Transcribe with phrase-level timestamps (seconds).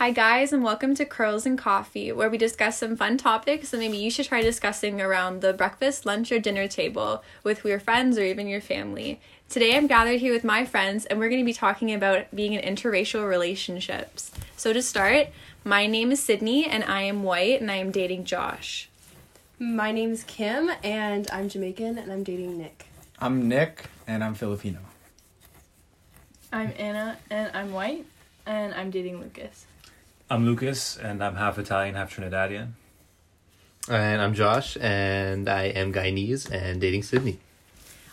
[0.00, 3.76] Hi, guys, and welcome to Curls and Coffee, where we discuss some fun topics that
[3.76, 8.16] maybe you should try discussing around the breakfast, lunch, or dinner table with your friends
[8.16, 9.20] or even your family.
[9.50, 12.54] Today, I'm gathered here with my friends, and we're going to be talking about being
[12.54, 14.32] in interracial relationships.
[14.56, 15.28] So, to start,
[15.64, 18.88] my name is Sydney, and I am white, and I am dating Josh.
[19.58, 22.86] My name's Kim, and I'm Jamaican, and I'm dating Nic.
[23.18, 24.78] I'm Nic, and I'm Filipino.
[26.50, 28.06] I'm Ana, and I'm white,
[28.46, 29.66] and I'm dating Lucas.
[30.32, 32.68] I'm Lucas, and I'm half Italian, half Trinidadian.
[33.88, 37.40] And I'm Josh, and I am Guyanese and dating Sydney.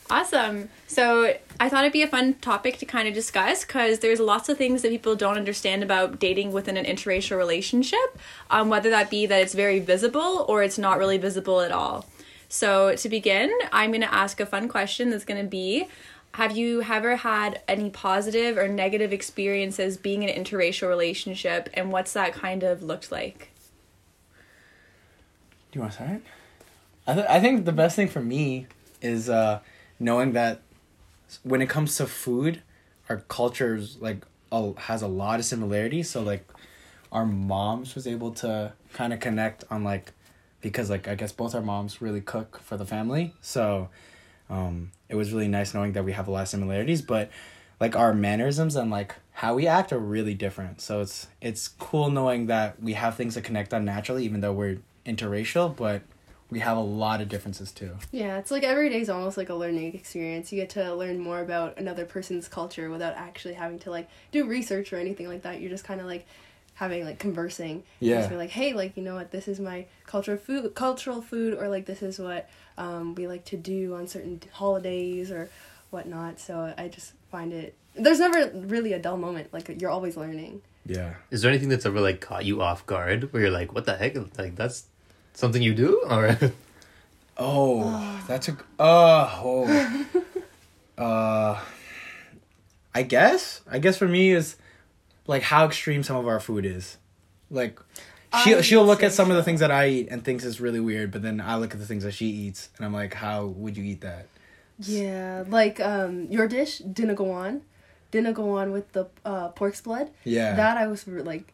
[0.09, 0.69] Awesome.
[0.87, 4.49] So I thought it'd be a fun topic to kind of discuss because there's lots
[4.49, 8.17] of things that people don't understand about dating within an interracial relationship,
[8.49, 12.07] um, whether that be that it's very visible or it's not really visible at all.
[12.49, 15.87] So to begin, I'm going to ask a fun question that's going to be
[16.33, 21.91] have you ever had any positive or negative experiences being in an interracial relationship and
[21.91, 23.49] what's that kind of looked like?
[25.71, 26.21] Do you want to start?
[27.07, 28.67] I, th- I think the best thing for me
[29.01, 29.61] is uh,
[29.99, 30.61] knowing that
[31.43, 32.61] when it comes to food,
[33.09, 36.09] our cultures like a, has a lot of similarities.
[36.09, 36.47] So like,
[37.11, 40.11] our moms was able to kind of connect on like,
[40.61, 43.33] because like I guess both our moms really cook for the family.
[43.41, 43.89] So,
[44.49, 47.29] um, it was really nice knowing that we have a lot of similarities, but
[47.79, 50.81] like our mannerisms and like how we act are really different.
[50.81, 54.53] So it's it's cool knowing that we have things to connect on naturally, even though
[54.53, 56.01] we're interracial, but
[56.49, 57.97] we have a lot of differences too.
[58.11, 60.51] Yeah, it's like every day is almost like a learning experience.
[60.51, 64.45] You get to learn more about another person's culture without actually having to like do
[64.45, 65.59] research or anything like that.
[65.59, 66.25] You're just kind of like
[66.75, 67.83] having like conversing.
[67.99, 68.19] Yeah.
[68.19, 71.53] Just be like, hey, like you know what, this is my cultural food, cultural food,
[71.53, 75.49] or like this is what um, we like to do on certain holidays or
[75.89, 76.39] whatnot.
[76.39, 77.75] So I just find it.
[77.95, 79.51] There's never really a dull moment.
[79.53, 80.61] Like you're always learning.
[80.85, 81.15] Yeah.
[81.31, 83.95] Is there anything that's ever like caught you off guard where you're like, what the
[83.95, 84.15] heck?
[84.37, 84.85] Like that's
[85.33, 86.03] something you do?
[86.09, 86.37] Or
[87.39, 90.05] Oh, that's a uh oh.
[90.97, 91.61] uh
[92.95, 93.61] I guess.
[93.69, 94.55] I guess for me is
[95.27, 96.97] like how extreme some of our food is.
[97.51, 97.79] Like
[98.43, 100.79] she she'll look at some of the things that I eat and thinks is really
[100.79, 103.45] weird, but then I look at the things that she eats and I'm like, how
[103.45, 104.27] would you eat that?
[104.79, 107.61] Yeah, like um, your dish didn't go on,
[108.11, 110.11] didn't go on with the uh, pork's blood.
[110.23, 110.55] Yeah.
[110.55, 111.53] That I was like,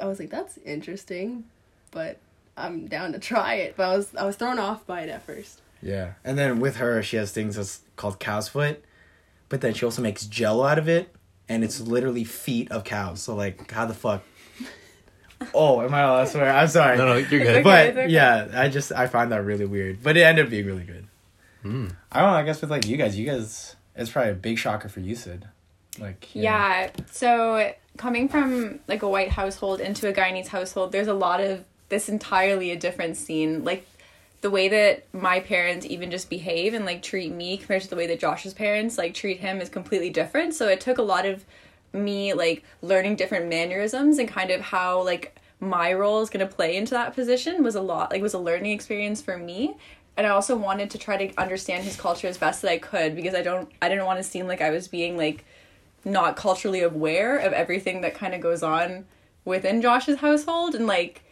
[0.00, 1.44] I was like, that's interesting,
[1.90, 2.18] but
[2.56, 3.74] I'm down to try it.
[3.76, 5.60] But I was I was thrown off by it at first.
[5.82, 6.12] Yeah.
[6.24, 8.84] And then with her, she has things that's called cow's foot,
[9.48, 11.12] but then she also makes jello out of it,
[11.48, 13.22] and it's literally feet of cows.
[13.22, 14.22] So like, how the fuck?
[15.54, 16.52] Oh, am I allowed to swear?
[16.52, 16.96] I'm sorry.
[16.96, 17.48] no, no, you're good.
[17.48, 17.62] okay.
[17.62, 18.08] but okay.
[18.08, 20.02] yeah, I just I find that really weird.
[20.02, 21.06] But it ended up being really good.
[21.62, 21.88] Hmm.
[22.10, 22.36] I don't know.
[22.36, 25.14] I guess with like you guys, you guys, it's probably a big shocker for you,
[25.14, 25.46] Sid.
[25.98, 26.90] Like Yeah.
[27.10, 31.64] So coming from like a white household into a Guyanese household, there's a lot of
[31.88, 33.64] this entirely a different scene.
[33.64, 33.86] Like
[34.40, 37.96] the way that my parents even just behave and like treat me compared to the
[37.96, 40.54] way that Josh's parents like treat him is completely different.
[40.54, 41.44] So it took a lot of
[41.92, 46.52] me like learning different mannerisms and kind of how like my role is going to
[46.52, 49.76] play into that position was a lot like was a learning experience for me.
[50.16, 53.16] And i also wanted to try to understand his culture as best that i could
[53.16, 55.44] because i don't i didn't want to seem like i was being like
[56.04, 59.06] not culturally aware of everything that kind of goes on
[59.46, 61.22] within josh's household and like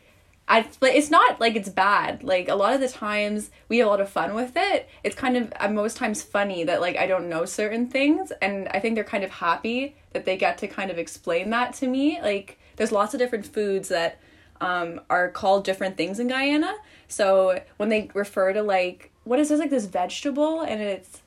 [0.50, 2.24] I, but it's not like it's bad.
[2.24, 4.88] Like a lot of the times we have a lot of fun with it.
[5.04, 8.80] It's kind of most times funny that like I don't know certain things, and I
[8.80, 12.20] think they're kind of happy that they get to kind of explain that to me.
[12.20, 14.18] Like there's lots of different foods that
[14.60, 16.74] um, are called different things in Guyana.
[17.06, 21.22] So when they refer to like what is this like this vegetable and it's,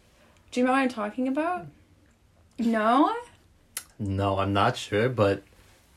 [0.52, 1.66] do you know what I'm talking about?
[2.60, 3.16] No.
[3.98, 5.44] No, I'm not sure, but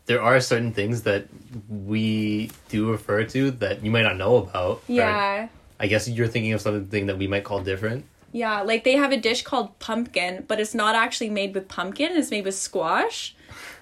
[0.06, 1.27] there are certain things that
[1.69, 4.83] we do refer to that you might not know about.
[4.89, 5.49] or Yeah.
[5.78, 8.06] I guess you're thinking of something that we might call different.
[8.33, 12.12] Yeah, like they have a dish called pumpkin, but it's not actually made with pumpkin,
[12.17, 13.34] it's made with squash.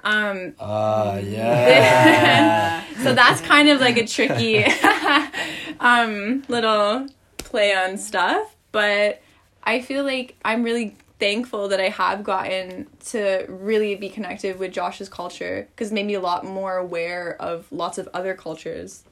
[0.04, 2.84] Um Uh yeah.
[3.02, 4.64] so that's kind of like a tricky
[5.80, 7.06] um little
[7.38, 9.22] play on stuff, but
[9.62, 14.72] I feel like I'm really thankful that I have gotten to really be connected with
[14.72, 19.04] Josh's culture because made me a lot more aware of lots of other cultures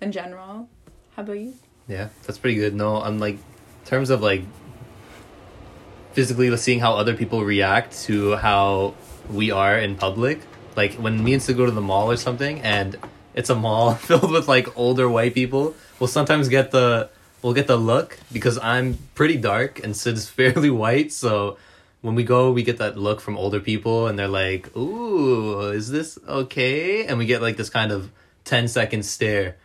[0.00, 0.68] in general.
[1.16, 1.54] How about you?
[1.88, 2.74] Yeah, that's pretty good.
[2.74, 4.42] No, I'm like, in terms of like
[6.12, 8.94] physically seeing how other people react to how
[9.28, 10.40] we are in public.
[10.76, 12.96] Like when me and Sid go to the mall or something, and
[13.34, 17.10] it's a mall filled with like older white people, we'll sometimes get the
[17.42, 21.56] we'll get the look because I'm pretty dark and Sid's fairly white, so
[22.02, 25.90] when we go, we get that look from older people, and they're like, "Ooh, is
[25.90, 28.10] this okay?" And we get like this kind of
[28.44, 29.56] 10 second stare,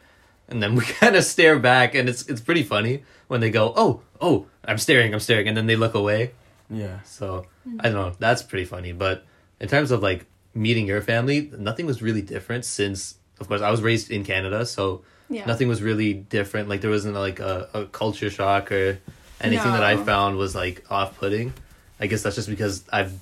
[0.50, 3.74] and then we kind of stare back, and it's it's pretty funny when they go,
[3.76, 6.32] "Oh, oh, I'm staring, I'm staring," and then they look away.
[6.70, 7.02] Yeah.
[7.04, 7.46] So
[7.80, 8.14] I don't know.
[8.20, 8.92] That's pretty funny.
[8.92, 9.26] But
[9.60, 13.70] in terms of like meeting your family, nothing was really different since, of course, I
[13.70, 15.46] was raised in Canada, so Yeah.
[15.46, 16.70] nothing was really different.
[16.70, 19.00] Like there wasn't like a, a culture shock or
[19.42, 21.54] anything that I found was like off putting.
[22.00, 23.14] I guess that's just because I've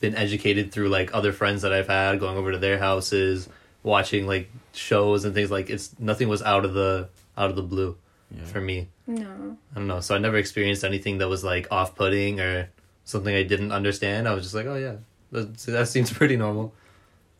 [0.00, 3.48] been educated through like other friends that I've had going over to their houses,
[3.82, 7.62] watching like shows and things like it's nothing was out of the out of the
[7.62, 7.96] blue
[8.30, 8.44] Yeah.
[8.44, 8.88] for me.
[9.06, 9.56] No.
[9.74, 10.00] I don't know.
[10.00, 12.68] So I never experienced anything that was like off putting or
[13.04, 14.28] something I didn't understand.
[14.28, 14.96] I was just like, oh yeah,
[15.32, 16.72] that, that seems pretty normal.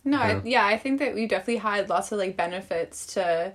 [0.04, 0.24] No, Yeah.
[0.24, 3.52] I, yeah, I think that we definitely had lots of like benefits to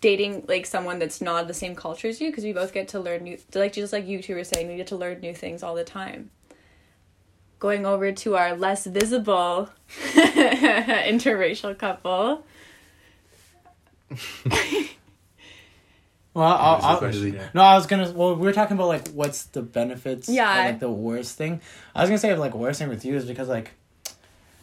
[0.00, 3.00] dating like someone that's not the same culture as you because we both get to
[3.00, 5.62] learn new like just like you two were saying we get to learn new things
[5.62, 6.30] all the time
[7.58, 9.70] going over to our less visible
[10.14, 12.44] interracial couple
[16.36, 17.48] Well, I'll, Here's the I'll, question, yeah.
[17.54, 18.12] no, I was gonna.
[18.12, 20.28] Well, we were talking about like what's the benefits.
[20.28, 20.52] Yeah.
[20.52, 21.62] or, like the worst thing.
[21.94, 23.70] I was gonna say like worst thing with you is because like,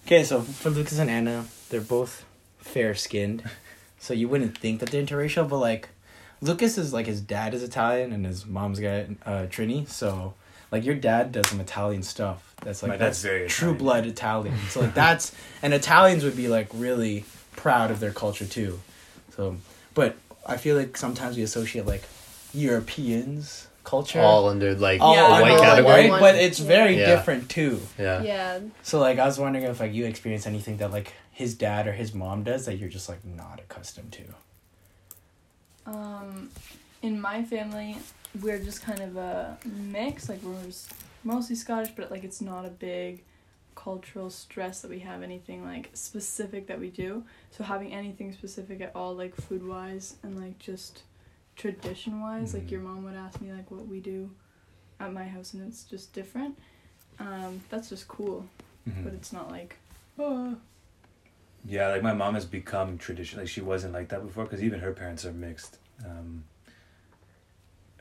[0.05, 2.25] okay, so for Lucas and Ana, they're both
[2.59, 3.41] fair skinned,
[4.03, 5.87] so you wouldn't think that they're interracial, but like,
[6.41, 10.33] Lucas is like his dad is Italian and his mom's got uh Trini, so
[10.73, 12.53] like your dad does some Italian stuff.
[12.63, 13.77] That's like My that's very true Italian.
[13.77, 14.57] blood Italian.
[14.69, 17.23] So like that's and Italians would be like really
[17.55, 18.81] proud of their culture too.
[19.37, 19.55] So,
[19.93, 22.03] but I feel like sometimes we associate like
[22.53, 26.09] Europeans culture All under like all Yeah, a white under category.
[26.09, 27.15] white, but it's very Yeah.
[27.15, 27.81] different too.
[27.99, 28.21] Yeah.
[28.23, 28.59] Yeah.
[28.81, 31.91] So like I was wondering if like you experience anything that like his dad or
[31.93, 34.23] his mom does that you're just like not accustomed to.
[35.85, 36.49] Um,
[37.01, 37.97] in my family,
[38.41, 40.29] we're just kind of a mix.
[40.29, 40.87] Like we're s-
[41.23, 43.23] mostly Scottish, but like it's not a big
[43.75, 47.23] cultural stress that we have anything like specific that we do.
[47.51, 51.01] So having anything specific at all, like food wise and like just
[51.55, 52.71] tradition wise, like Mhm.
[52.71, 54.29] your mom would ask me like what we do
[54.99, 56.57] at my house, and it's just different.
[57.19, 58.47] Um, that's just cool,
[58.87, 59.03] Mhm.
[59.03, 59.77] but it's not like
[60.19, 60.57] oh
[61.65, 63.39] Yeah, like my mom has become tradition.
[63.39, 65.77] Like she wasn't like that before because even her parents are mixed.
[66.05, 66.43] Um,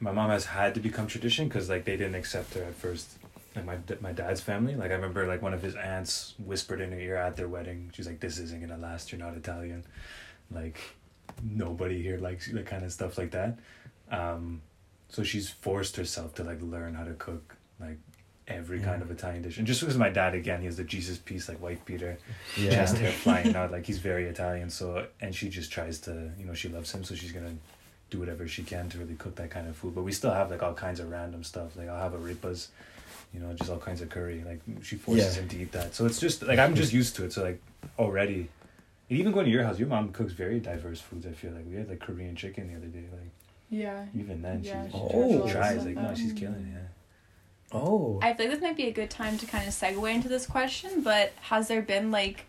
[0.01, 3.19] my mom has had to become tradition because like they didn't accept her at first.
[3.55, 4.75] Like my my dad's family.
[4.75, 7.91] Like I remember like one of his aunts whispered in her ear at their wedding.
[7.95, 9.13] She's like, "This isn't gonna last.
[9.13, 9.85] You're not Italian."
[10.51, 10.79] Like
[11.43, 12.55] nobody here likes you.
[12.57, 13.59] Like kind of stuff like that.
[14.11, 14.63] Um,
[15.09, 17.99] so she's forced herself to like learn how to cook like
[18.49, 18.85] every Yeah.
[18.87, 19.59] kind of Italian dish.
[19.59, 22.19] And just because my dad again, he has the Jesus piece like white Peter
[22.57, 22.71] Yeah.
[22.71, 26.45] chest hair flying out like he's very Italian so and she just tries to you
[26.45, 27.55] know she loves him so she's gonna
[28.11, 30.51] do whatever she can to really cook that kind of food but we still have
[30.51, 32.67] like all kinds of random stuff like I'll have a arepas
[33.33, 35.43] you know just all kinds of curry like she forces Yeah.
[35.43, 37.61] him to eat that so it's just like I'm just used to it so like
[37.99, 38.49] already
[39.20, 41.76] even going to your house your mom cooks very diverse foods I feel like we
[41.76, 43.31] had like Korean chicken the other day like
[43.70, 44.05] yeah.
[44.17, 45.47] even then Yeah, she, she she, Oh.
[45.47, 46.79] she tries like no she's killing it yeah
[47.75, 48.19] Oh.
[48.23, 50.44] I feel like this might be a good time to kind of segue into this
[50.44, 52.44] question, but has there been like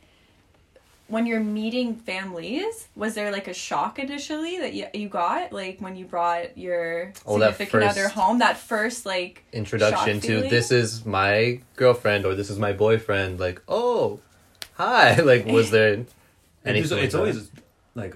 [1.07, 5.80] when you're meeting families, was there like a shock initially that you, you got like
[5.80, 8.39] when you brought your Oh, significant other home?
[8.39, 10.50] That first like Introduction Shock to feeling?
[10.50, 13.39] this is my girlfriend or this is my boyfriend.
[13.39, 14.19] Like, oh,
[14.74, 15.16] hi.
[15.21, 16.06] Like, was there
[16.65, 17.49] And it's, like it's always
[17.95, 18.16] like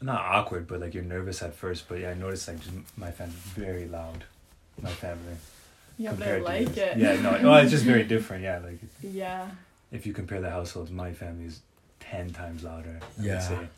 [0.00, 1.88] not awkward, but like you're nervous at first.
[1.88, 4.24] But yeah, I noticed like just my family's very loud.
[4.80, 5.34] My family.
[5.98, 6.96] Yeah, but I like it.
[6.96, 8.44] Yeah, no, well, it's just very different.
[8.44, 9.48] Yeah, like Yeah.
[9.90, 11.60] if you compare the households, my family is
[11.98, 13.00] ten times louder.
[13.18, 13.40] I Yeah.
[13.40, 13.68] Say.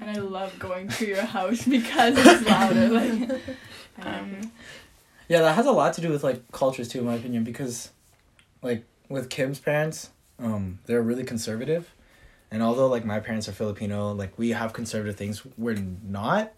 [0.00, 2.88] And I love going to your house because it's louder.
[2.88, 3.56] Like, I like it.
[4.02, 4.52] um
[5.28, 7.90] Yeah, that has a lot to do with like cultures too, in my opinion, because
[8.62, 11.90] like with Kim's parents, um, they're really conservative.
[12.50, 16.52] And although like my parents are Filipino, like we have conservative things, we're not.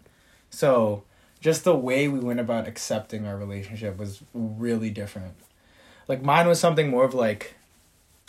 [0.49, 1.03] So
[1.41, 5.35] just the way we went about accepting our relationship was really different.
[6.07, 7.55] Like mine was something more of like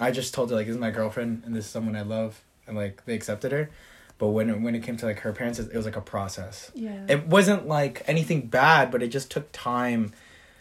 [0.00, 2.42] I just told her like this is my girlfriend and this is someone I love
[2.66, 3.70] and like they accepted her.
[4.18, 6.70] But when it, when it came to like her parents, it, was like a process.
[6.74, 7.06] Yeah.
[7.08, 10.12] It wasn't like anything bad, but it just took time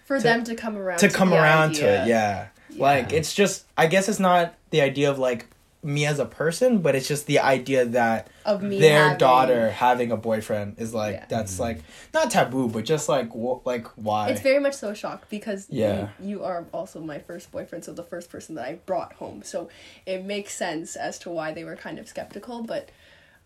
[0.05, 2.47] For to- them to come around to come the around to it yeah.
[2.69, 2.81] Yeah.
[2.81, 5.47] like it's just i guess it's not the idea of like
[5.81, 9.69] me as a person but it's just the idea that Of me their having- daughter
[9.71, 11.25] having a boyfriend is like Yeah.
[11.29, 11.79] that's like
[12.13, 15.67] not taboo but just like wh- like why It's very much so a shock because
[15.69, 16.09] Yeah.
[16.19, 19.41] you, you are also my first boyfriend, so the first person that I brought home.
[19.43, 19.69] So
[20.05, 22.89] it makes sense as to why they were kind of skeptical, but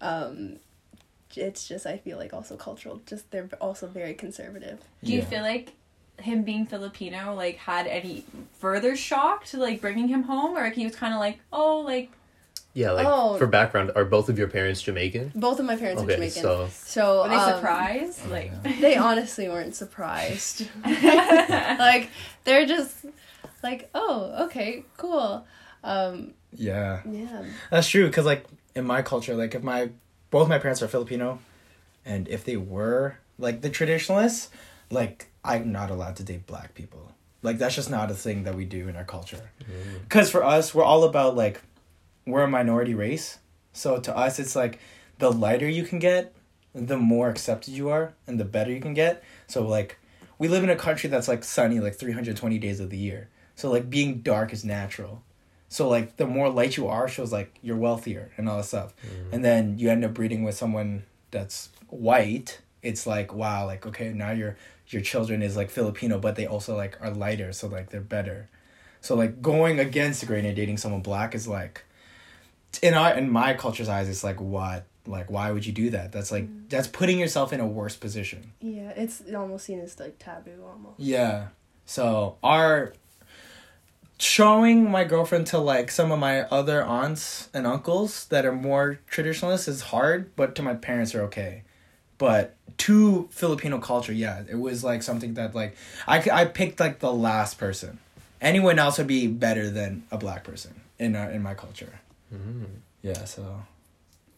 [0.01, 0.57] um,
[1.35, 3.01] it's just I feel like also cultural.
[3.05, 4.79] Just they're also very conservative.
[5.03, 5.25] do you Yeah.
[5.25, 5.73] feel like
[6.19, 8.23] him being Filipino like had any
[8.59, 11.77] further shock to like bringing him home, or like, he was kind of like, oh,
[11.81, 12.09] like
[12.73, 13.37] Yeah, like Oh.
[13.37, 15.33] for background, are both of your parents Jamaican?
[15.35, 16.41] Both of my parents are Jamaican.
[16.41, 18.29] so So were they um, surprised?
[18.29, 18.51] Like,
[18.81, 20.67] They honestly weren't surprised.
[20.85, 22.09] like
[22.45, 23.05] they're just
[23.61, 25.45] like, oh, okay, cool.
[25.83, 27.01] Um, Yeah.
[27.09, 27.43] yeah.
[27.69, 29.89] That's true because like in my culture, like if my
[30.31, 31.39] both my parents are Filipino,
[32.05, 34.49] and if they were like the traditionalists,
[34.89, 37.11] like I'm not allowed to date black people.
[37.43, 39.51] Like that's just not a thing that we do in our culture.
[40.03, 41.61] Because for us, we're all about like
[42.25, 43.39] we're a minority race,
[43.71, 44.79] so to us it's like
[45.19, 46.33] the lighter you can get,
[46.73, 49.23] the more accepted you are, and the better you can get.
[49.47, 49.99] So like
[50.37, 53.29] we live in a country that's like sunny like 320 days of the year.
[53.55, 55.23] So like being dark is natural.
[55.69, 58.93] So like the more light you are shows like you're wealthier and all that stuff.
[58.97, 59.33] Mm-hmm.
[59.33, 62.61] And then you end up breeding with someone that's white.
[62.81, 66.75] It's like wow, like okay, now your your children is like Filipino, but they also
[66.75, 68.49] like are lighter, so like they're better.
[69.01, 71.83] So like going against the grain and dating someone black is like
[72.81, 74.85] in our in my culture's eyes, it's like what?
[75.05, 76.11] Like why would you do that?
[76.11, 76.69] That's like mm.
[76.69, 78.51] that's putting yourself in a worse position.
[78.61, 80.99] Yeah, it's almost seen as like taboo almost.
[80.99, 81.47] Yeah.
[81.85, 82.93] So our
[84.17, 88.99] showing my girlfriend to like some of my other aunts and uncles that are more
[89.07, 91.63] traditionalists is hard, but to my parents are okay.
[92.17, 95.75] But to Filipino culture, yeah, it was like something that like
[96.07, 97.99] i, I picked like the last person.
[98.39, 101.99] Anyone else would be better than a black person in our, in my culture.
[103.01, 103.63] Yeah, so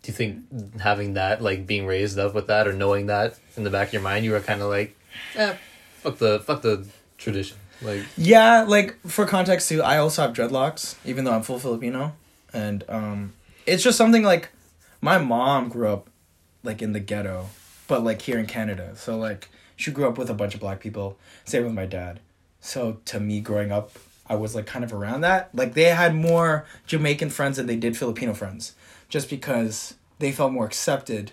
[0.02, 3.64] do you think having that, like being raised up with that, or knowing that in
[3.64, 4.98] the back of your mind, you were kind of like,
[5.36, 5.56] eh,
[5.98, 6.86] fuck the fuck the
[7.18, 11.60] tradition, like Yeah, like for context too, I also have dreadlocks, even though I'm full
[11.60, 12.16] Filipino,
[12.54, 13.34] and um,
[13.66, 14.50] it's just something like
[15.02, 16.10] my mom grew up
[16.64, 17.48] like in the ghetto,
[17.88, 20.80] but like here in Canada, so like she grew up with a bunch of black
[20.80, 21.18] people.
[21.46, 22.20] Same with my dad.
[22.62, 23.92] So to me, growing up,
[24.28, 25.50] I was like kind of around that.
[25.54, 28.74] Like they had more Jamaican friends than they did Filipino friends,
[29.10, 31.32] just because they felt more accepted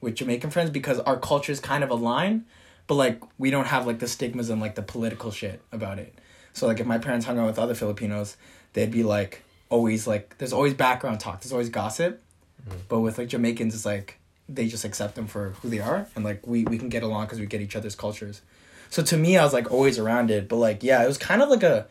[0.00, 2.44] with Jamaican friends because our cultures kind of align,
[2.86, 6.14] but like we don't have like the stigmas and like the political shit about it.
[6.52, 8.36] So like if my parents hung out with other Filipinos,
[8.72, 12.22] they'd be like always like there's always background talk, there's always gossip.
[12.68, 12.78] Mm-hmm.
[12.88, 16.24] But with like Jamaicans, it's like they just accept them for who they are, and
[16.24, 18.42] like we we can get along because we get each other's cultures.
[18.90, 21.42] So to me, I was like always around it, but like yeah, it was kind
[21.42, 21.86] of like a.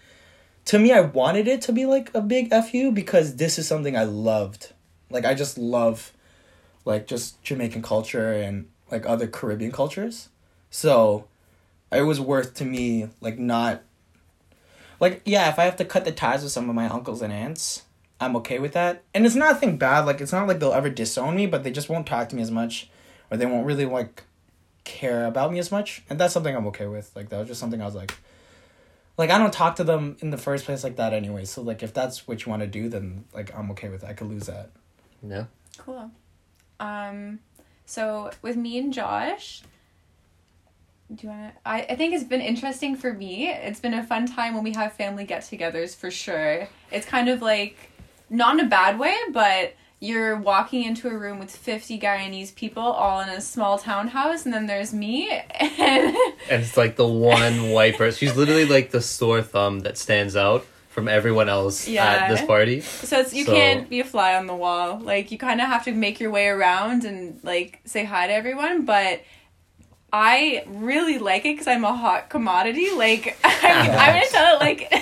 [0.66, 3.98] To me, I wanted it to be like a big fu because this is something
[3.98, 4.74] I loved.
[5.10, 6.14] Like I just love,
[6.86, 10.30] like just Jamaican culture and like other Caribbean cultures.
[10.70, 11.26] So,
[11.92, 13.82] it was worth to me like not.
[15.00, 17.34] Like yeah, if I have to cut the ties with some of my uncles and
[17.34, 17.84] aunts,
[18.20, 19.04] I'm okay with that.
[19.14, 20.06] And it's not a thing bad.
[20.06, 22.42] Like it's not like they'll ever disown me, but they just won't talk to me
[22.42, 22.90] as much,
[23.30, 24.24] or they won't really like
[24.84, 26.04] care about me as much.
[26.10, 27.12] And that's something I'm okay with.
[27.16, 28.14] Like that was just something I was like.
[29.22, 31.46] Like I don't talk to them in the first place like that anyway.
[31.46, 34.08] So like if that's what you want to do, then like I'm okay with it.
[34.08, 34.72] I could lose that.
[35.22, 35.46] yeah.
[35.78, 36.10] Cool.
[36.80, 37.38] Um,
[37.86, 39.62] so with me and Josh,
[41.14, 41.60] do you want to?
[41.64, 43.48] I, I think it's been interesting for me.
[43.48, 46.68] It's been a fun time when we have family get togethers for sure.
[46.92, 47.78] It's kind of like,
[48.28, 52.82] not in a bad way, but you're walking into a room with 50 Guyanese people
[52.84, 56.16] all in a small townhouse, and then there's me, and
[56.50, 58.18] And it's like the one white person.
[58.18, 62.04] She's literally like the sore thumb that stands out from everyone else Yeah.
[62.06, 62.82] at this party.
[62.82, 65.00] So it's you So- can't be a fly on the wall.
[65.00, 68.34] Like you kind of have to make your way around and like say hi to
[68.34, 69.22] everyone, but
[70.14, 72.92] I really like it because I'm a hot commodity.
[72.92, 74.94] Like I'm, I'm gonna tell it like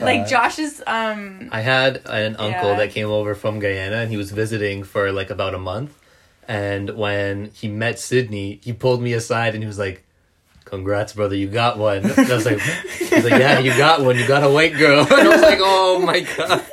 [0.00, 2.76] like Josh's um I had an uncle Yeah.
[2.76, 5.96] that came over from Guyana and he was visiting for like about a month.
[6.48, 10.04] And when he met Sydney, he pulled me aside and he was like,
[10.64, 11.98] Congrats, brother, you got one.
[11.98, 12.58] And I was like,
[12.98, 14.16] he's like, Yeah, you got one.
[14.16, 15.00] You got a white girl.
[15.02, 16.64] And I was like, Oh my god.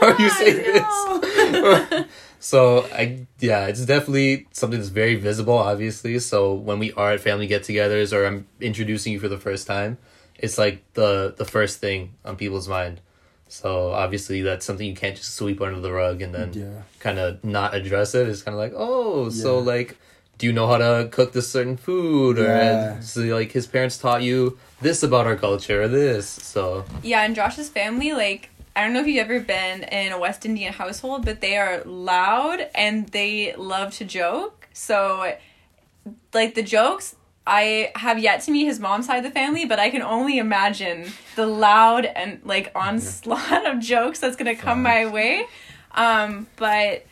[0.00, 2.06] How are you saying this?
[2.46, 6.16] So I yeah, it's definitely something that's very visible, obviously.
[6.20, 9.98] So when we are at family get-togethers or I'm introducing you for the first time,
[10.38, 13.00] it's like the the first thing on people's mind.
[13.48, 16.82] So obviously that's something you can't just sweep under the rug and then Yeah.
[17.00, 18.28] kind of not address it.
[18.28, 19.96] It's kind of like, oh, so like,
[20.38, 22.38] do you know how to cook this certain food?
[22.38, 23.00] Or Yeah.
[23.00, 26.28] so like his parents taught you this about our culture or this.
[26.28, 30.18] So yeah, and Josh's family like I don't know if you've ever been in a
[30.18, 34.68] West Indian household, but they are loud and they love to joke.
[34.74, 35.34] So
[36.34, 37.16] like the jokes
[37.46, 40.36] I have yet to meet his mom's side of the family, but I can only
[40.36, 45.46] imagine the loud and like onslaught of jokes that's gonna come my way.
[45.92, 47.06] Um, but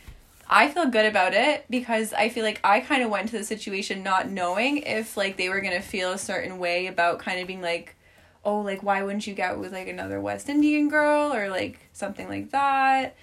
[0.50, 3.44] I feel good about it because I feel like I kind of went to the
[3.44, 7.46] situation not knowing if like they were gonna feel a certain way about kind of
[7.46, 7.96] being like,
[8.44, 12.28] oh, like why wouldn't you get with like another West Indian girl or like something
[12.28, 13.16] like that.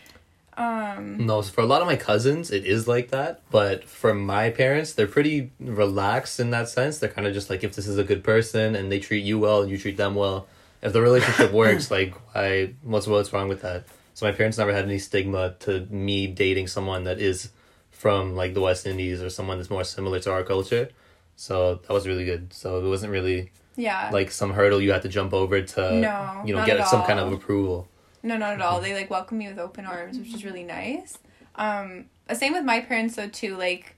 [0.57, 3.41] Um, No, for a lot of my cousins, it is like that.
[3.49, 6.97] But for my parents, they're pretty relaxed in that sense.
[6.97, 9.39] They're kind of just like, if this is a good person and they treat you
[9.39, 10.47] well and you treat them well,
[10.81, 13.85] if the relationship works, like, I what's what's wrong with that?
[14.13, 17.49] So my parents never had any stigma to me dating someone that is
[17.91, 20.89] from like the West Indies or someone that's more similar to our culture.
[21.35, 22.51] So that was really good.
[22.53, 23.51] So it wasn't really
[23.81, 24.09] yeah.
[24.11, 27.03] like some hurdle you had to jump over to, No, you know, get at some
[27.03, 27.87] kind of approval.
[28.23, 28.79] No, not at all.
[28.79, 31.17] They like welcome me with open arms, which is really nice.
[31.55, 33.57] Um, same with my parents though too.
[33.57, 33.95] Like,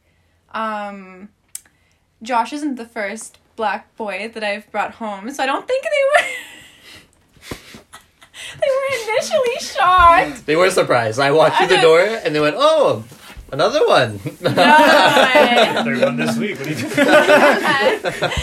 [0.53, 1.29] um,
[2.21, 5.89] Josh isn't the first black boy that I've brought home, so I don't think they
[6.15, 6.27] were.
[8.61, 10.45] they were initially shocked.
[10.45, 11.19] They were surprised.
[11.19, 13.03] I walked through the door and they went, "Oh,
[13.51, 14.51] another one." No.
[15.83, 16.57] Third one this week.
[16.59, 16.79] What are you
[18.19, 18.33] doing?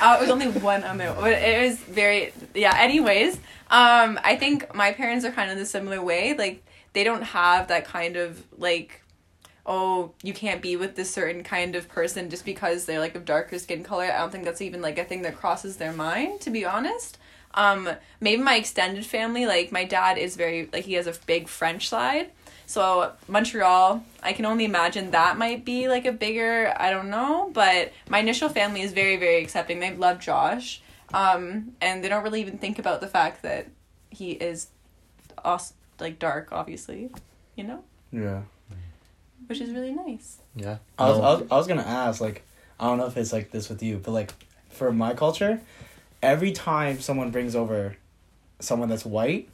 [0.00, 2.74] Uh, it was only one on there, but it was very yeah.
[2.76, 3.36] Anyways,
[3.70, 6.34] um, I think my parents are kind of the similar way.
[6.34, 9.02] Like they don't have that kind of like,
[9.66, 13.24] oh, you can't be with this certain kind of person just because they're like of
[13.24, 14.04] darker skin color.
[14.04, 16.40] I don't think that's even like a thing that crosses their mind.
[16.42, 17.18] To be honest,
[17.54, 17.88] um,
[18.20, 21.88] maybe my extended family, like my dad is very like he has a big French
[21.88, 22.30] side.
[22.66, 27.50] So Montreal, I can only imagine that might be like a bigger, I don't know,
[27.54, 29.80] but my initial family is very very accepting.
[29.80, 30.82] They love Josh.
[31.14, 33.68] Um and they don't really even think about the fact that
[34.10, 34.68] he is
[35.44, 37.10] us like dark obviously,
[37.56, 37.82] you know?
[38.12, 38.42] Yeah.
[39.46, 40.38] Which is really nice.
[40.54, 40.76] yeah.
[40.98, 42.44] I was, I was I was gonna ask like
[42.78, 44.34] I don't know if it's like this with you, but like
[44.68, 45.60] for my culture,
[46.22, 47.96] every time someone brings over
[48.60, 49.48] someone that's white,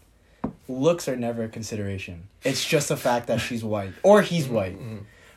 [0.68, 2.28] looks are never a consideration.
[2.42, 4.54] It's just the fact that she's white or he's mm-hmm.
[4.54, 4.78] white.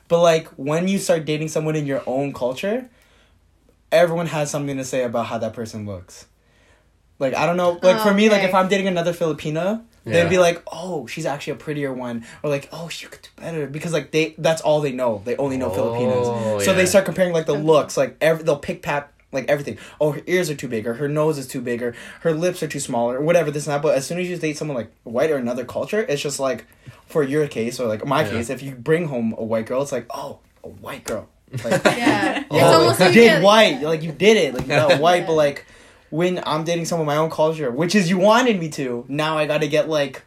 [0.07, 2.89] But like when you start dating someone in your own culture,
[3.91, 6.25] everyone has something to say about how that person looks.
[7.19, 10.23] Like I don't know, like for oh, me, like if I'm dating another Filipino, Yeah.
[10.23, 13.29] they'd be like, "Oh, she's actually a prettier one," or like, "Oh, she could do
[13.37, 15.23] better," because like they that's all they know.
[15.25, 16.77] They only know Oh, Filipinos, so yeah.
[16.77, 19.77] they start comparing like the looks, like every they'll pick pat like everything.
[19.99, 22.63] Oh, her ears are too big, or her nose is too big, or her lips
[22.63, 23.81] are too small, or whatever this and that.
[23.81, 26.65] But as soon as you date someone like white or another culture, it's just like
[27.07, 28.29] for your case or like my Yeah.
[28.31, 31.27] case, if you bring home a white girl, it's like, oh, a white girl.
[31.63, 32.43] Like, Yeah.
[32.51, 33.81] Oh, It's almost you like did you get- white.
[33.81, 34.53] Like you did it.
[34.53, 35.27] Like you got white, Yeah.
[35.27, 35.65] but like
[36.09, 39.45] when I'm dating someone my own culture, which is you wanted me to, now I
[39.45, 40.23] gotta get like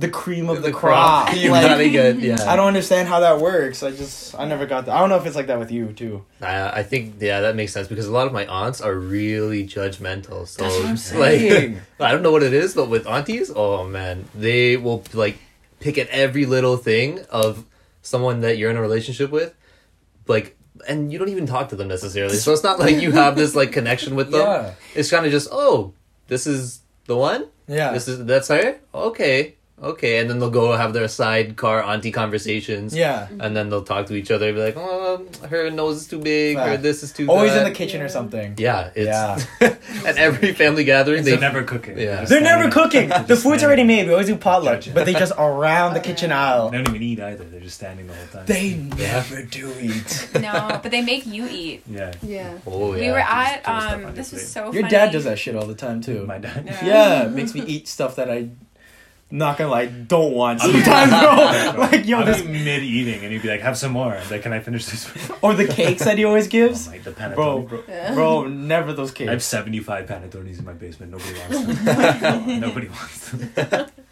[0.00, 1.34] the cream of the, crop.
[1.36, 2.38] You Like, gotta get yeah.
[2.50, 3.82] I don't understand how that works.
[3.82, 4.94] I just I never got that.
[4.96, 6.24] I don't know if it's like that with you too.
[6.40, 9.66] I, I think yeah, that makes sense because a lot of my aunts are really
[9.66, 10.46] judgmental.
[10.48, 11.80] So That's what I'm like, saying.
[12.00, 15.36] I don't know what it is, but with aunties, oh man, they will like
[15.80, 17.64] pick at every little thing of
[18.02, 19.54] someone that you're in a relationship with,
[20.26, 20.56] like,
[20.88, 22.36] and you don't even talk to them necessarily.
[22.36, 24.40] So it's not like you have this like connection with them.
[24.40, 24.74] Yeah.
[24.94, 25.92] It's kind of just oh,
[26.28, 27.46] this is the one.
[27.68, 27.92] Yeah.
[27.92, 28.78] This is that's her.
[28.94, 32.94] Okay, okay, and then they'll go have their sidecar auntie conversations.
[32.96, 33.28] yeah.
[33.38, 36.18] And then they'll talk to each other, and be like, "Oh, her nose is too
[36.20, 37.30] big, or this is too." Big.
[37.30, 38.54] Always in the kitchen or something.
[38.58, 39.38] Yeah, it's Yeah.
[40.06, 41.24] at every family gathering.
[41.24, 41.98] They're never cooking.
[41.98, 42.20] Yeah.
[42.20, 43.08] just They're never cooking.
[43.08, 43.64] The food's standing.
[43.64, 44.06] already made.
[44.06, 44.90] We always do potluck, Gotcha.
[44.92, 46.70] but they just around the kitchen aisle.
[46.70, 47.44] They don't even eat either.
[47.44, 48.46] They're just standing the whole time.
[48.46, 50.28] They never do eat.
[50.40, 51.82] No, but they make you eat.
[51.88, 52.12] yeah.
[52.22, 52.58] Yeah.
[52.66, 53.00] oh yeah.
[53.00, 54.88] we were at just um this your was so Your funny.
[54.90, 56.24] dad does that shit all the time too.
[56.26, 56.62] My dad.
[56.66, 57.22] Yeah.
[57.24, 58.48] Yeah, makes me eat stuff that I
[59.30, 61.80] not gonna lie don't want sometimes, bro.
[61.84, 64.52] like yo, I'll this mid eating and he'd be like, "Have some more." Like, can
[64.52, 65.08] I finish this?
[65.42, 67.82] or the cakes that he always oh gives, my, the panettone, bro, bro.
[67.88, 68.14] Yeah.
[68.14, 69.28] bro, never those cakes.
[69.28, 71.12] I have seventy five panettones in my basement.
[71.12, 72.60] Nobody wants them.
[72.60, 73.50] Nobody wants them.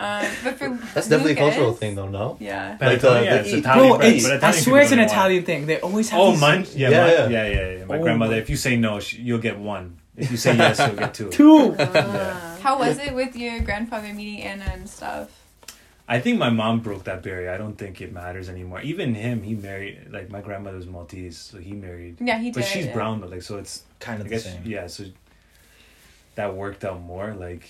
[0.00, 2.08] Um, but for That's definitely a cultural thing, though.
[2.08, 2.36] No.
[2.38, 2.76] Yeah.
[2.80, 4.92] Like, Panettone, uh, yeah, the it's eat- Italian Bro, bread, it's, but I swear it's
[4.92, 5.66] an don't want Italian thing.
[5.66, 6.74] They always have Oh, these munch?
[6.76, 7.28] Yeah, Yeah, yeah, yeah.
[7.28, 7.84] yeah, yeah, yeah.
[7.86, 9.98] My Oh grandmother, my- if you say no, sh you'll get one.
[10.16, 11.30] If you say yes, you'll get two.
[11.30, 11.74] two.
[11.78, 12.47] Ah.
[12.60, 15.30] How was it with your grandfather meeting Ana and stuff?
[16.10, 17.50] I think my mom broke that barrier.
[17.50, 18.80] I don't think it matters anymore.
[18.80, 22.16] Even him, he married like my grandmother was Maltese, so he married.
[22.20, 22.54] Yeah, he did.
[22.54, 22.94] But she's yeah.
[22.94, 24.62] brown, but like so it's Kind I of the guess same.
[24.64, 24.86] yeah.
[24.86, 25.04] So
[26.36, 27.68] that worked out more like,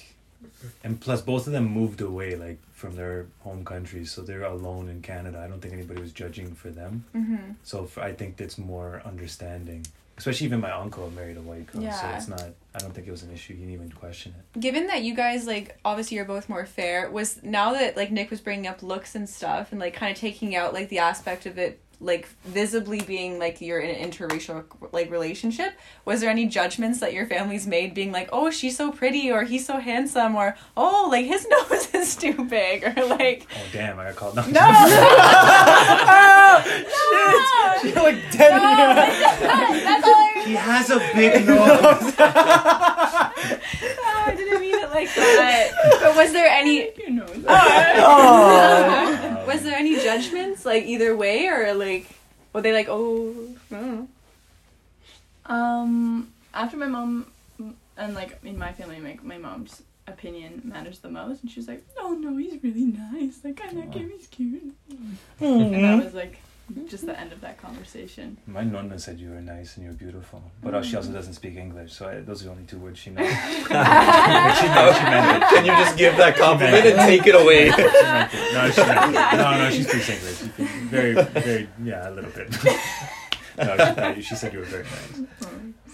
[0.84, 4.88] and plus both of them moved away like from their home countries, so they're alone
[4.88, 5.40] in Canada.
[5.44, 7.04] I don't think anybody was judging for them.
[7.16, 7.52] Mm-hmm.
[7.64, 9.84] So I think that's more understanding.
[10.18, 12.42] Especially even my uncle married a white girl, so it's not.
[12.74, 13.54] I don't think it was an issue.
[13.54, 14.60] He didn't even question it.
[14.60, 18.30] Given that you guys like obviously you're both more fair, was now that like Nic
[18.30, 21.46] was bringing up looks and stuff and like kind of taking out like the aspect
[21.46, 25.72] of it like visibly being like you're in an interracial like relationship
[26.04, 29.42] was there any judgments that your families made being like oh she's so pretty or
[29.42, 33.98] he's so handsome or oh like his nose is too big or like oh damn
[33.98, 34.44] i got called no!
[34.44, 36.62] No, oh,
[37.82, 37.96] shit!
[37.96, 38.02] No.
[38.04, 42.14] like 10 no, that's all I he has a big nose
[44.90, 45.70] like that.
[46.00, 47.26] But was there any You know.
[47.48, 49.44] oh.
[49.46, 52.06] was there any judgments like either way or like
[52.52, 53.34] were they like oh
[53.70, 54.08] I don't know.
[55.46, 57.26] Um, after my mom,
[57.96, 61.68] and like in my family, my, my mom's opinion matters the most, and she was
[61.68, 63.40] like, "Oh no, he's really nice.
[63.42, 64.74] Like I like him, he's cute."
[65.40, 66.38] And that was like
[66.86, 68.36] just the end of that conversation.
[68.46, 71.34] My nonna said you were nice and you were beautiful, but uh, she also doesn't
[71.34, 73.28] speak English, so I, those are the only two words she knows.
[73.32, 75.48] she knows she meant it.
[75.48, 77.70] Can you just give that compliment and take it away?
[77.70, 78.52] She meant it.
[78.52, 79.18] No, she meant it.
[79.38, 80.38] No, no, she speaks English.
[80.38, 82.50] She speaks very, very, yeah, a little bit.
[83.56, 85.28] no, she, she said you were very nice.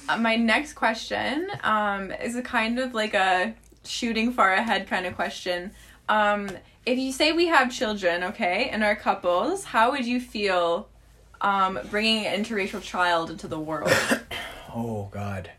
[0.08, 5.06] Uh, my next question um is a kind of like a shooting far ahead kind
[5.06, 5.70] of question.
[6.08, 6.50] Um
[6.86, 10.88] if you say we have children, okay, and our couples, how would you feel
[11.40, 13.92] um bringing an interracial child into the world?
[14.76, 15.50] Oh God.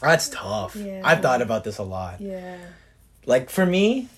[0.00, 0.76] That's tough.
[0.76, 1.02] Yeah.
[1.04, 2.20] I've thought about this a lot.
[2.20, 2.58] Yeah.
[3.26, 4.08] Like for me,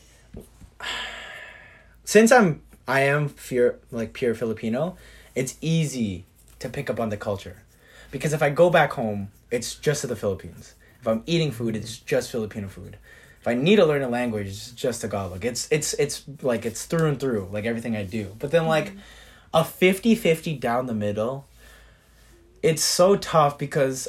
[2.04, 4.96] since I'm I am pure like pure Filipino,
[5.34, 6.24] it's easy
[6.58, 7.62] to pick up on the culture.
[8.10, 10.74] Because if I go back home, it's just to the Philippines.
[11.00, 12.98] If I'm eating food, it's just Filipino food.
[13.40, 15.44] If I need to learn a language, it's just Tagalog.
[15.44, 18.36] It's it's it's like it's through and through, like everything I do.
[18.38, 18.98] But then like mm-hmm.
[19.54, 21.46] a 50-50 down the middle,
[22.62, 24.08] it's so tough because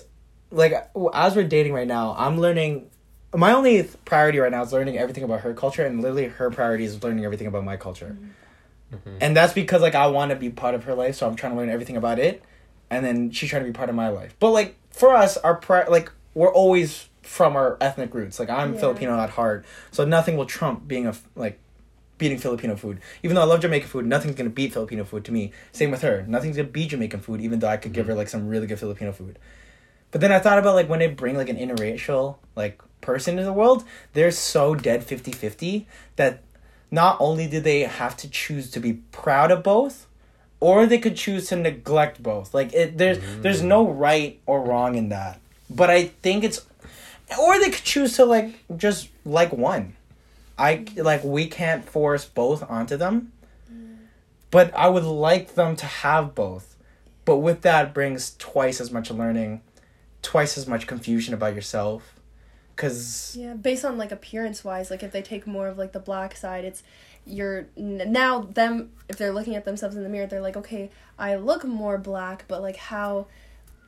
[0.52, 0.74] like
[1.14, 2.90] as we're dating right now, I'm learning
[3.34, 6.84] my only priority right now is learning everything about her culture and literally her priority
[6.84, 8.18] is learning everything about my culture.
[8.20, 8.96] Mm-hmm.
[8.96, 9.18] Mm-hmm.
[9.22, 11.54] And that's because like I want to be part of her life, so I'm trying
[11.54, 12.44] to learn everything about it
[12.92, 14.36] and then she's trying to be part of my life.
[14.38, 18.40] But like for us, our pri- like we're always from our ethnic roots.
[18.40, 18.80] Like I'm Yeah.
[18.80, 21.60] Filipino at heart, so nothing will trump being a like
[22.18, 23.00] beating Filipino food.
[23.24, 25.52] Even though I love Jamaican food, nothing's gonna beat Filipino food to me.
[25.72, 26.24] Same with her.
[26.28, 28.20] Nothing's gonna beat Jamaican food, even though I could give her mm-hmm.
[28.20, 29.40] like some really good Filipino food.
[30.12, 33.46] But then I thought about like when they bring like an interracial like person into
[33.46, 35.86] the world, they're so dead 50-50
[36.18, 36.44] that
[36.92, 40.06] not only do they have to choose to be proud of both,
[40.60, 42.54] or they could choose to neglect both.
[42.54, 43.68] Like it there's there's mm-hmm.
[43.68, 45.40] no right or wrong in that.
[45.70, 46.66] But I think it's
[47.40, 49.96] or they could choose to like just like one.
[50.58, 53.32] I like we can't force both onto them.
[54.52, 56.76] But I would like them to have both.
[57.24, 59.62] But with that brings twice as much learning,
[60.22, 62.16] twice as much confusion about yourself.
[62.76, 66.00] Cause Yeah, based on like appearance wise, like if they take more of like the
[66.00, 66.84] black side, it's
[67.26, 71.36] you're now them if they're looking at themselves in the mirror, they're like, okay, I
[71.36, 73.28] look more black, but like how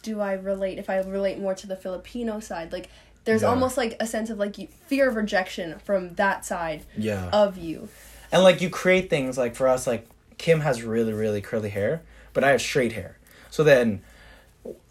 [0.01, 2.71] do I relate if I relate more to the Filipino side?
[2.71, 2.89] Like
[3.25, 3.49] there's Yeah.
[3.49, 7.29] almost like a sense of like you- fear of rejection from that side yeah.
[7.31, 7.89] of you.
[8.31, 10.07] And like you create things like for us, like
[10.37, 12.01] Kim has really, really curly hair,
[12.33, 13.17] but I have straight hair.
[13.49, 14.01] So then,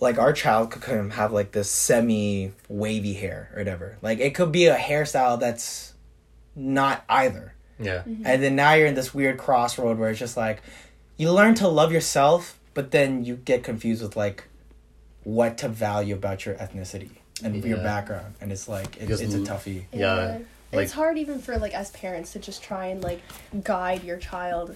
[0.00, 3.96] like our child could kind of have like this semi wavy hair or whatever.
[4.02, 5.94] Like it could be a hairstyle that's
[6.54, 7.54] not either.
[7.78, 8.02] Yeah.
[8.06, 8.26] Mm-hmm.
[8.26, 10.62] And then now you're in this weird crossroad where it's just like
[11.16, 14.44] you learn to love yourself, but then you get confused with like
[15.24, 17.10] what to value about your ethnicity
[17.42, 19.84] and your background, and it's like it, it's a toughie.
[19.92, 20.38] Yeah,
[20.72, 23.20] like- it's hard even for like as parents to just try and like
[23.62, 24.74] guide your child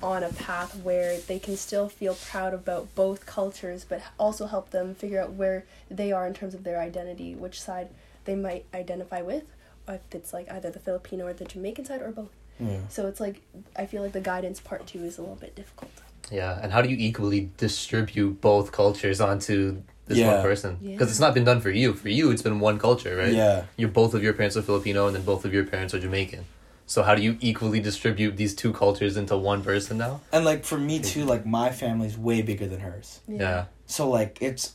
[0.00, 4.70] on a path where they can still feel proud about both cultures but also help
[4.70, 7.88] them figure out where they are in terms of their identity which side
[8.24, 9.42] they might identify with
[9.88, 12.78] or if it's like either the filipino or the jamaican side or both Yeah.
[12.88, 13.42] so it's like
[13.74, 15.90] i feel like the guidance part two is a little bit difficult
[16.30, 20.34] Yeah, and how do you equally distribute both cultures onto this Yeah.
[20.34, 20.78] one person?
[20.80, 20.92] Yeah.
[20.92, 21.94] Because it's not been done for you.
[21.94, 23.32] For you, it's been one culture, right?
[23.32, 23.64] Yeah.
[23.76, 26.44] You're both of your parents are Filipino, and then both of your parents are Jamaican.
[26.86, 30.22] So how do you equally distribute these two cultures into one person now?
[30.32, 33.20] And like for me too, like my family's way bigger than hers.
[33.28, 33.66] Yeah.
[33.86, 34.72] So like it's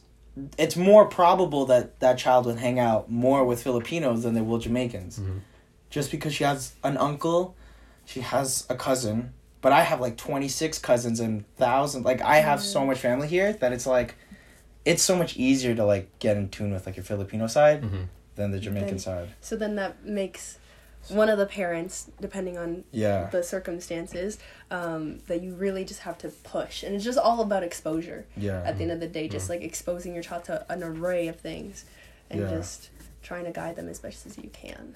[0.57, 4.59] it's more probable that that child would hang out more with Filipinos than they will
[4.59, 5.19] Jamaicans.
[5.19, 5.39] Mhm.
[5.89, 7.55] Just because she has an uncle,
[8.05, 12.61] she has a cousin, but I have like 26 cousins and thousands like I have
[12.61, 14.15] so much family here that it's like
[14.85, 18.07] it's so much easier to like get in tune with like your Filipino side Mhm.
[18.35, 19.29] than the Jamaican Then- side.
[19.41, 20.57] so then that makes
[21.09, 23.29] one of the parents depending on Yeah.
[23.29, 24.37] the circumstances
[24.71, 28.61] um, that you really just have to push and it's just all about exposure Yeah.
[28.65, 31.37] at the end of the day just like exposing your child to an array of
[31.39, 31.83] things
[32.29, 32.49] and Yeah.
[32.49, 32.89] just
[33.21, 34.95] trying to guide them as best as you can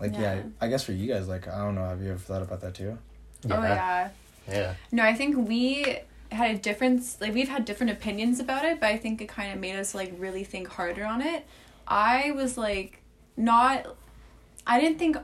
[0.00, 0.34] Like yeah.
[0.34, 0.42] Yeah.
[0.60, 2.74] I guess for you guys like I don't know, have you ever thought about that
[2.74, 2.98] too?
[3.50, 4.10] Oh yeah.
[4.48, 4.74] Yeah.
[4.92, 5.98] No, I think we
[6.30, 9.52] had a difference like we've had different opinions about it, but I think it kind
[9.52, 11.46] of made us like really think harder on it.
[11.86, 13.02] I was like
[13.36, 13.86] not
[14.66, 15.16] I didn't think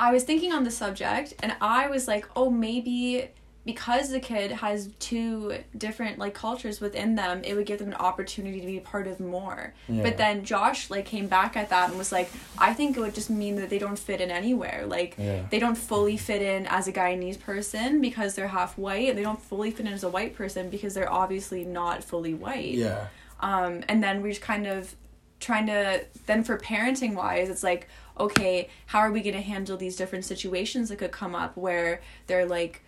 [0.00, 3.28] I was thinking on the subject and I was like, "Oh, maybe
[3.64, 7.94] because the kid has two different like cultures within them, it would give them an
[7.94, 9.72] opportunity to be part of more.
[9.88, 10.02] Yeah.
[10.02, 13.14] But then Josh like came back at that and was like, I think it would
[13.14, 14.84] just mean that they don't fit in anywhere.
[14.86, 15.44] Like Yeah.
[15.50, 19.22] they don't fully fit in as a Guyanese person because they're half white, and they
[19.22, 22.74] don't fully fit in as a white person because they're obviously not fully white.
[22.74, 23.06] Yeah.
[23.40, 24.94] Um, and then we're just kind of
[25.38, 29.96] trying to then for parenting wise, it's like, okay, how are we gonna handle these
[29.96, 32.82] different situations that could come up where they're like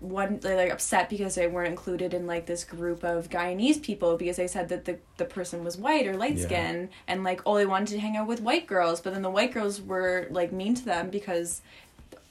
[0.00, 4.16] one they're like upset because they weren't included in like this group of Guyanese people
[4.16, 6.44] because they said that the the person was white or light Yeah.
[6.46, 9.30] skin and like oh they wanted to hang out with white girls but then the
[9.30, 11.60] white girls were like mean to them because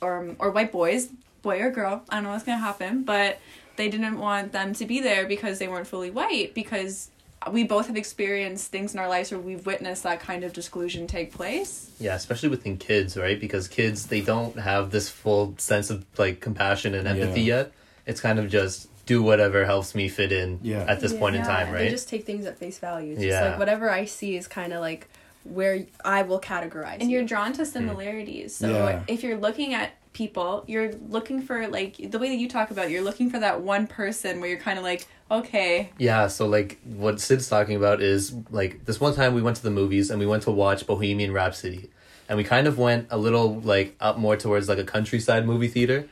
[0.01, 1.10] or or white boys
[1.43, 3.39] boy or girl I don't know what's gonna happen but
[3.75, 7.12] they didn't want them to be there because they weren't fully white because
[7.52, 11.08] we both have experienced things in our lives where we've witnessed that kind of disclusion
[11.08, 13.39] take place Yeah, especially within kids, right?
[13.39, 17.56] Because kids they don't have this full sense of like compassion and empathy Yeah.
[17.56, 17.71] yet.
[18.06, 20.86] It's kind of just do whatever helps me fit in Yeah.
[20.88, 21.89] at this point in Yeah, time, They right?
[21.89, 23.13] just take things at face value.
[23.13, 23.30] It's Yeah.
[23.32, 25.08] just like whatever I see is kind of like
[25.45, 26.97] where I will categorize.
[26.99, 27.17] and you.
[27.19, 27.71] you're drawn to hmm.
[27.71, 29.04] similarities so Yeah.
[29.08, 32.85] if you're looking at people you're looking for like the way that you talk about
[32.87, 36.47] it, you're looking for that one person where you're kind of like okay Yeah, so
[36.47, 40.09] like what Sid's talking about is like this one time we went to the movies
[40.09, 41.89] and we went to watch Bohemian Rhapsody.
[42.27, 45.67] And we kind of went a little like up more towards like a countryside movie
[45.67, 46.07] theater.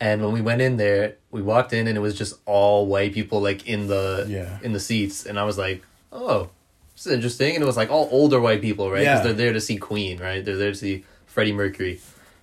[0.00, 3.12] And when we went in there, we walked in and it was just all white
[3.14, 4.58] people like in the Yeah.
[4.62, 6.50] in the seats and I was like, "Oh,
[6.94, 9.02] this is interesting." And it was like all older white people, right?
[9.02, 9.16] Yeah.
[9.18, 10.44] Cuz they're there to see Queen, right?
[10.44, 12.00] They're there to see Freddie Mercury.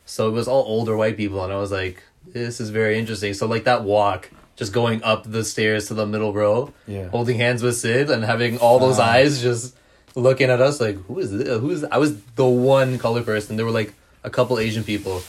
[0.09, 3.33] So it was all older white people and I was like, "This is very interesting."
[3.35, 7.07] So like that walk just going up the stairs to the middle row Yeah.
[7.09, 9.11] holding hands with Sid and having all those Ah.
[9.15, 9.75] eyes just
[10.15, 11.47] looking at us like who is this?
[11.63, 13.55] Who is I was the one color person.
[13.55, 13.93] There were like
[14.23, 15.21] a couple Asian people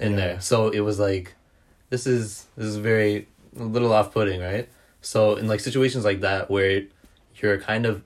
[0.00, 0.16] in Yeah.
[0.20, 0.40] there.
[0.40, 1.34] So it was like
[1.90, 3.26] this is this is very
[3.58, 4.68] a little off putting, right?
[5.02, 6.82] So in like situations like that where
[7.40, 8.02] you're kind of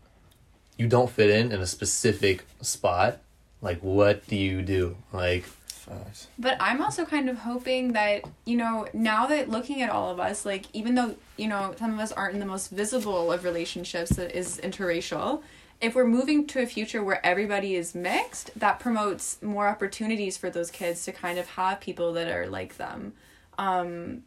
[0.79, 3.19] you don't fit in in a specific spot,
[3.61, 4.97] like what do you do?
[5.13, 5.45] Like
[5.89, 6.27] Facts.
[6.39, 10.19] But I'm also kind of hoping that, you know, now that looking at all of
[10.19, 13.45] us, like, even though, you know, some of us aren't in the most visible of
[13.45, 15.43] relationships that is interracial,
[15.81, 20.51] if we're moving to a future where everybody is mixed, that promotes more opportunities for
[20.51, 23.13] those kids to kind of have people that are like them.
[23.59, 24.25] Um,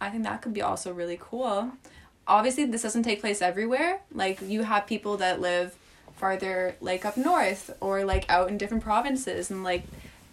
[0.00, 1.72] I think that could be also really cool.
[2.28, 4.02] Obviously, this doesn't take place everywhere.
[4.12, 5.74] Like, you have people that live
[6.14, 9.84] farther, like up north or like out in different provinces, and like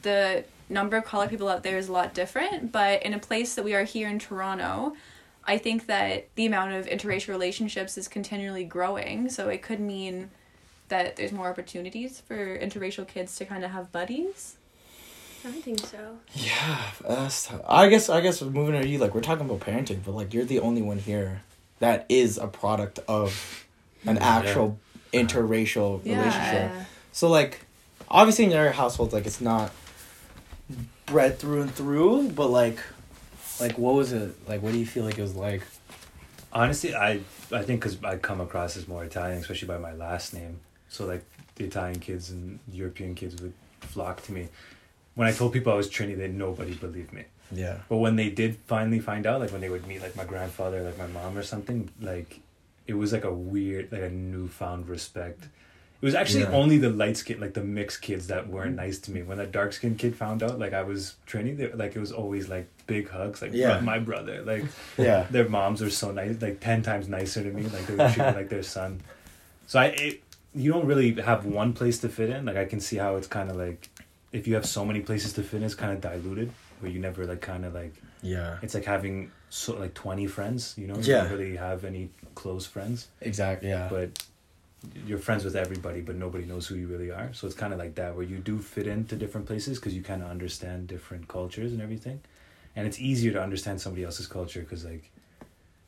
[0.03, 2.71] the number of colored people out there is a lot different.
[2.71, 4.95] But in a place that we are here in Toronto,
[5.45, 9.29] I think that the amount of interracial relationships is continually growing.
[9.29, 10.29] So it could mean
[10.89, 14.55] that there's more opportunities for interracial kids to kind of have buddies.
[15.45, 16.17] I don't think so.
[16.35, 17.61] Yeah, that's tough.
[17.67, 20.45] I guess I guess moving to you, like we're talking about parenting, but like you're
[20.45, 21.41] the only one here
[21.79, 23.65] that is a product of
[24.05, 24.23] an Yeah.
[24.37, 24.79] actual
[25.13, 26.17] interracial Yeah.
[26.19, 26.87] relationship.
[27.11, 27.65] So like,
[28.09, 29.71] obviously in your household, like it's not
[31.13, 32.79] bred through and through, but like,
[33.61, 34.61] like what was it like?
[34.63, 35.61] What do you feel like it was like?
[36.51, 37.21] Honestly, I
[37.51, 40.59] I think because I come across as more Italian, especially by my last name.
[40.89, 41.23] So like
[41.55, 44.49] the Italian kids and European kids would flock to me.
[45.13, 47.25] When I told people I was Trini, they nobody believed me.
[47.51, 47.77] Yeah.
[47.89, 50.81] But when they did finally find out, like when they would meet like my grandfather,
[50.81, 52.39] like my mom or something, like
[52.87, 55.47] it was like a weird, like a newfound respect.
[56.03, 56.51] It was actually Yeah.
[56.51, 58.85] only the light skin, like the mixed kids that weren't mm-hmm.
[58.87, 59.21] nice to me.
[59.23, 62.11] When the dark skinned kid found out, like I was Trini, they, like it was
[62.11, 63.79] always like big hugs, like Yeah.
[63.79, 64.65] my brother, like
[64.97, 65.27] Yeah.
[65.31, 67.63] their moms are so nice, like ten times nicer to me.
[67.63, 68.99] Like they would treating like their son.
[69.67, 72.43] So I, it, you don't really have one place to fit in.
[72.43, 73.87] Like I can see how it's kind of like,
[74.33, 76.51] if you have so many places to fit in, it's kind of diluted.
[76.81, 78.57] Where you never like kind of like, Yeah.
[78.61, 80.73] it's like having so like twenty friends.
[80.77, 81.21] You know, you Yeah.
[81.23, 83.69] don't really have any close friends, Exactly.
[83.69, 83.87] Yeah.
[83.89, 84.21] but
[85.05, 87.31] you're friends with everybody, but nobody knows who you really are.
[87.33, 90.01] So it's kind of like that, where you do fit into different places because you
[90.03, 92.21] kind of understand different cultures and everything,
[92.75, 95.09] and it's easier to understand somebody else's culture because like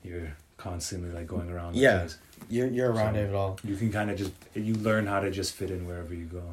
[0.04, 1.76] you're constantly like going around.
[1.76, 2.08] Yeah.
[2.50, 3.60] You're you're around So- it all.
[3.64, 6.44] You can kind of just you learn how to just fit in wherever you go.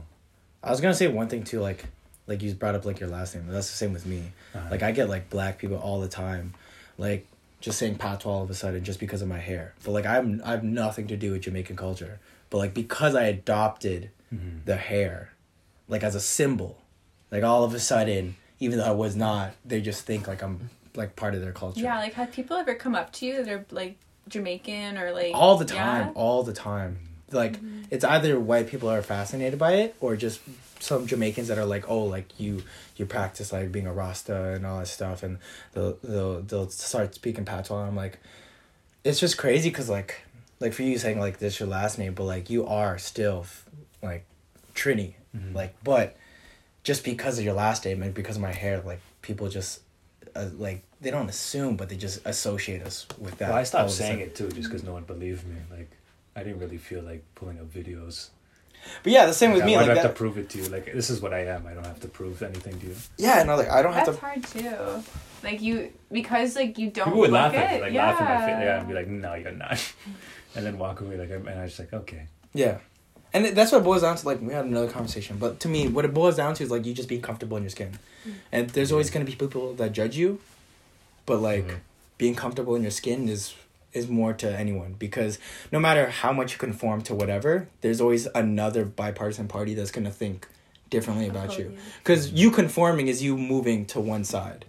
[0.62, 1.85] I was gonna say one thing too, like
[2.26, 3.46] like you brought up like your last name.
[3.48, 4.33] That's the same with me.
[4.55, 4.68] Uh-huh.
[4.70, 6.55] Like I get like black people all the time,
[6.98, 7.26] like
[7.61, 9.74] just saying patois all of a sudden just because of my hair.
[9.85, 12.20] But like I'm I have nothing to do with Jamaican culture.
[12.52, 14.66] But like because I adopted Mhm.
[14.66, 15.30] the hair,
[15.88, 16.76] like as a symbol,
[17.30, 20.68] like all of a sudden, even though I was not, they just think like I'm
[20.94, 21.80] like part of their culture.
[21.80, 23.96] Yeah, like have people ever come up to you that are like
[24.28, 25.80] Jamaican or like all the Yeah?
[25.82, 26.98] time, all the time.
[27.30, 27.58] like
[27.90, 30.40] it's either white people are fascinated by it or just
[30.80, 32.62] some Jamaicans that are like, oh, like you
[32.98, 35.38] you practice like being a Rasta and all that stuff, and
[35.72, 37.78] they'll they'll they'll start speaking Patois.
[37.80, 38.18] And I'm like,
[39.04, 40.20] it's just crazy because like
[40.62, 43.44] like for you saying like this your last name, but like you are still
[44.03, 44.25] like
[44.75, 45.55] Trini, Mhm.
[45.55, 46.16] like but
[46.85, 49.81] just because of your last name and because of my hair, like people just
[50.35, 53.48] uh, like they don't assume, but they just associate us with that.
[53.51, 55.57] Well, I stopped saying it too, just because no one believed me.
[55.70, 55.90] Like,
[56.37, 58.29] I didn't really feel like pulling up videos.
[59.03, 59.77] But yeah, the same with Like, me.
[59.77, 60.09] I don't have that.
[60.09, 60.64] to prove it to you.
[60.68, 61.66] Like, this is what I am.
[61.66, 62.96] I don't have to prove anything to you.
[63.18, 64.12] Yeah, no, like I don't have to.
[64.12, 64.61] That's to.
[64.62, 65.09] hard too.
[65.44, 67.57] Like you because like you don't People would look laugh it.
[67.59, 68.07] at me, like yeah.
[68.11, 69.92] laugh in my face, yeah, and be like, "No, you're not,"
[70.54, 71.16] and then walk away.
[71.16, 72.78] Like, and I was just like, "Okay." Yeah,
[73.32, 74.26] and that's what it boils down to.
[74.26, 76.84] Like we had another conversation, but to me, what it boils down to is like
[76.86, 77.98] you just being comfortable in your skin,
[78.50, 80.40] and there's always gonna be people that judge you,
[81.26, 81.76] but like Mhm.
[82.18, 83.54] being comfortable in your skin is
[83.92, 85.38] is more to anyone because
[85.70, 90.10] no matter how much you conform to whatever, there's always another bipartisan party that's gonna
[90.10, 90.48] think
[90.88, 91.76] differently about you.
[91.98, 94.64] Because you conforming is you moving to one side,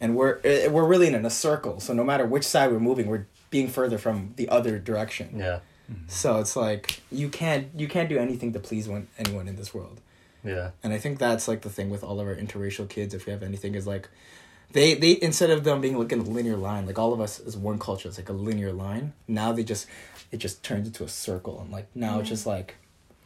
[0.00, 1.78] and we're eh, we're really in a circle.
[1.80, 5.28] So no matter which side we're moving, we're being further from the other direction.
[5.38, 5.60] Yeah.
[5.90, 6.08] Mm-hmm.
[6.08, 9.72] So it's like you can't you can't do anything to please one anyone in this
[9.72, 10.00] world.
[10.44, 10.70] Yeah.
[10.82, 13.14] And I think that's like the thing with all of our interracial kids.
[13.14, 14.08] If we have anything, is like
[14.72, 17.38] they they instead of them being like in a linear line, like all of us
[17.38, 19.12] is one culture, it's like a linear line.
[19.28, 19.86] Now they just
[20.32, 22.74] it just turns into a circle, and like now it's just like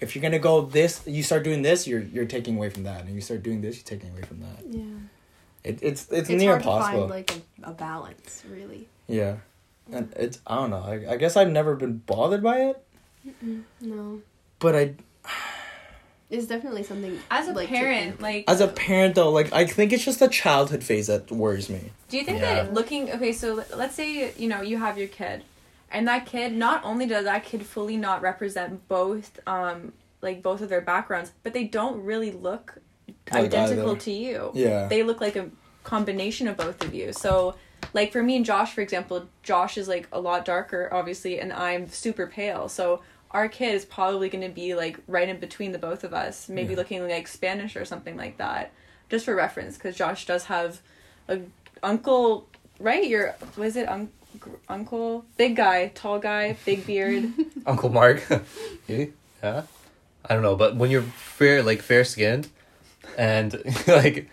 [0.00, 3.04] if you're gonna go this, you start doing this, you're you're taking away from that,
[3.04, 4.58] and you start doing this, you're taking away from that.
[4.68, 4.82] Yeah.
[5.64, 7.08] It, it's it's, It's near hard impossible.
[7.08, 7.30] to find like
[7.64, 8.88] a, a balance, really.
[9.08, 9.36] yeah,
[9.92, 10.82] and it's I don't know.
[10.82, 12.84] I, I guess I've never been bothered by it,
[13.80, 14.20] No,
[14.58, 14.94] but I
[16.28, 17.18] it's definitely something.
[17.30, 18.20] As a like, parent, think.
[18.22, 21.68] like as a parent though, like I think it's just the childhood phase that worries
[21.70, 21.92] me.
[22.08, 22.64] Do you think Yeah.
[22.64, 25.44] that looking okay, so let's say you know you have your kid,
[25.90, 30.60] and that kid not only does that kid fully not represent both um like both
[30.62, 32.78] of their backgrounds, but they don't really look
[33.32, 34.00] Like identical either.
[34.00, 34.50] to you.
[34.54, 34.88] Yeah.
[34.88, 35.50] They look like a
[35.84, 37.12] combination of both of you.
[37.12, 37.54] So
[37.92, 41.52] like for me and Josh, for example, Josh is like a lot darker, obviously, and
[41.52, 42.68] I'm super pale.
[42.68, 46.12] So our kid is probably going to be like right in between the both of
[46.14, 46.76] us, maybe Yeah.
[46.78, 48.72] looking like Spanish or something like that.
[49.08, 50.80] Just for reference, because Josh does have
[51.28, 51.40] a
[51.82, 52.48] uncle,
[52.80, 53.04] right?
[53.06, 57.32] Your was it un- gr- uncle, big guy, tall guy, big beard.
[57.66, 58.22] Uncle Mark.
[58.88, 59.62] Yeah.
[60.28, 62.48] I don't know, but when you're fair, like fair skinned,
[63.16, 64.28] and like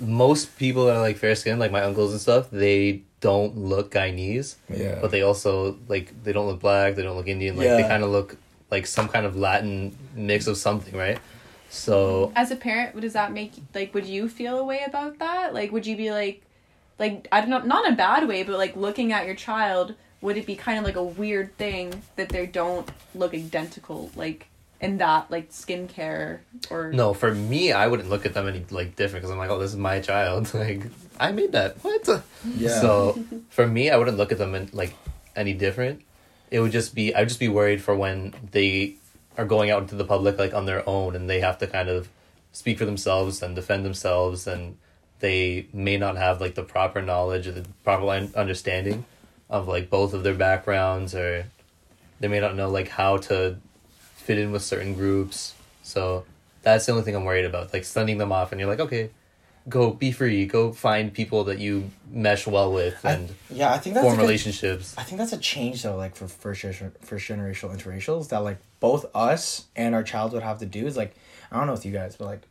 [0.00, 3.92] most people that are like fair skinned, like my uncles and stuff, they don't look
[3.92, 4.98] Guyanese, Yeah.
[5.00, 8.02] but they also like they don't look black, they don't look Indian, like they kind
[8.04, 8.36] of look
[8.70, 11.18] like some kind of Latin mix of something, right?
[11.70, 13.92] So As a parent, what does that make like?
[13.94, 15.52] Would you feel a way about that?
[15.54, 16.42] Like, would you be like,
[16.98, 19.94] like I don't know, not in a bad way, but like looking at your child,
[20.20, 24.48] would it be kind of like a weird thing that they don't look identical, like
[24.80, 28.96] in that like skincare or no, for me, I wouldn't look at them any like
[28.96, 30.52] different because I'm like, oh, this is my child.
[30.54, 30.82] Like
[31.18, 31.76] I made that.
[31.82, 32.22] What?
[32.56, 32.80] Yeah.
[32.80, 34.94] So for me, I wouldn't look at them in, like
[35.34, 36.02] any different.
[36.50, 38.96] It would just be I would just be worried for when they
[39.36, 41.88] are going out into the public like on their own and they have to kind
[41.88, 42.08] of
[42.52, 44.76] speak for themselves and defend themselves and
[45.20, 49.04] they may not have like the proper knowledge or the proper understanding
[49.50, 51.46] of like both of their backgrounds or
[52.20, 53.56] they may not know like how to
[54.26, 55.54] fit in with certain groups.
[55.82, 56.24] So
[56.62, 57.72] that's the only thing I'm worried about.
[57.72, 59.10] Like sending them off and you're like, okay,
[59.68, 63.78] go be free, go find people that you mesh well with I- and yeah, I
[63.78, 64.94] think that's form a good- relationships.
[64.98, 68.58] I think that's a change though, like for first gener- first generational interracials that like
[68.80, 71.14] both us and our child would have to do is like
[71.50, 72.42] I don't know with you guys, but like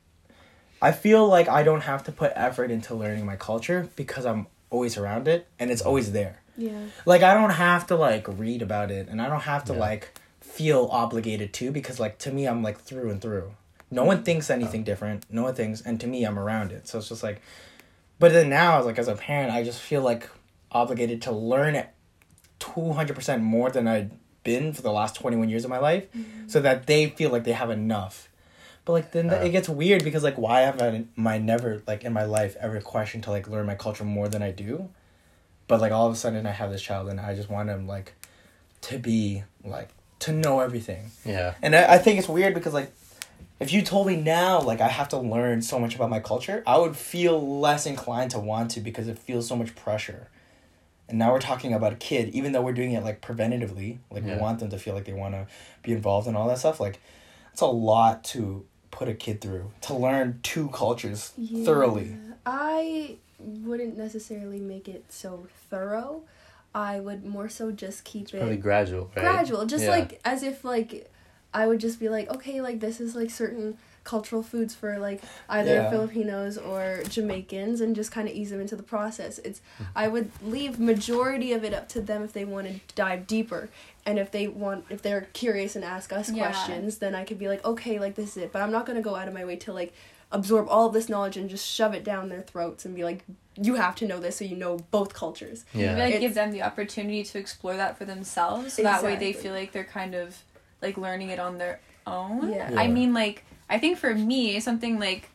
[0.82, 4.48] I feel like I don't have to put effort into learning my culture because I'm
[4.70, 6.42] always around it and it's always there.
[6.58, 6.72] Yeah.
[7.06, 9.80] Like I don't have to like read about it and I don't have to Yeah.
[9.80, 10.20] like
[10.56, 13.52] feel obligated to because like to me I'm like through and through.
[13.92, 15.26] No one thinks anything different.
[15.30, 16.88] No one thinks and to me I'm around it.
[16.88, 17.42] So it's just like
[18.20, 20.30] but then now as like as a parent I just feel like
[20.72, 21.90] obligated to learn it
[22.60, 24.12] 200% more than I've
[24.44, 26.06] been for the last 21 years of my life
[26.48, 28.30] so that they feel like they have enough.
[28.86, 29.36] But like then Uh.
[29.44, 32.80] it gets weird because like why have I my never like in my life ever
[32.80, 34.90] questioned to like learn my culture more than I do?
[35.68, 37.88] But like all of a sudden I have this child and I just want him
[37.88, 38.14] like
[38.88, 39.90] to be like
[40.26, 41.12] to know everything.
[41.24, 41.56] Yeah.
[41.62, 42.92] And I, I think it's weird because like
[43.60, 46.64] if you told me now like I have to learn so much about my culture,
[46.68, 50.28] I would feel less inclined to want to because it feels so much pressure.
[51.08, 54.24] And now we're talking about a kid, even though we're doing it like preventatively, like
[54.24, 55.46] we want them to feel like they want to
[55.84, 56.80] be involved in all that stuff.
[56.80, 57.00] Like,
[57.54, 61.32] it's a lot to put a kid through to learn two cultures
[61.64, 62.18] thoroughly.
[62.44, 66.24] I wouldn't necessarily make it so thorough.
[66.76, 69.22] I would more so just keep it Probably gradual, right?
[69.24, 69.92] gradual just Yeah.
[69.92, 71.10] like as if like
[71.54, 75.22] i would just be like okay like this is like certain cultural foods for like
[75.50, 75.90] either Yeah.
[75.90, 79.84] filipinos or jamaicans and just kind of ease them into the process it's Mm-hmm.
[79.96, 83.70] i would leave majority of it up to them if they want to dive deeper
[84.06, 86.44] and if they want if they're curious and ask us Yeah.
[86.44, 88.98] questions then i could be like okay like this is it but i'm not going
[88.98, 89.94] to go out of my way to like
[90.32, 93.24] absorb all of this knowledge and just shove it down their throats and be like
[93.62, 95.96] you have to know this so you know both cultures Maybe Yeah.
[95.98, 98.74] like It's- give them the opportunity to explore that for themselves.
[98.74, 100.36] So that way they feel like they're kind of
[100.82, 102.52] like learning it on their own.
[102.52, 102.72] Yeah.
[102.76, 105.30] I mean like I think for me something like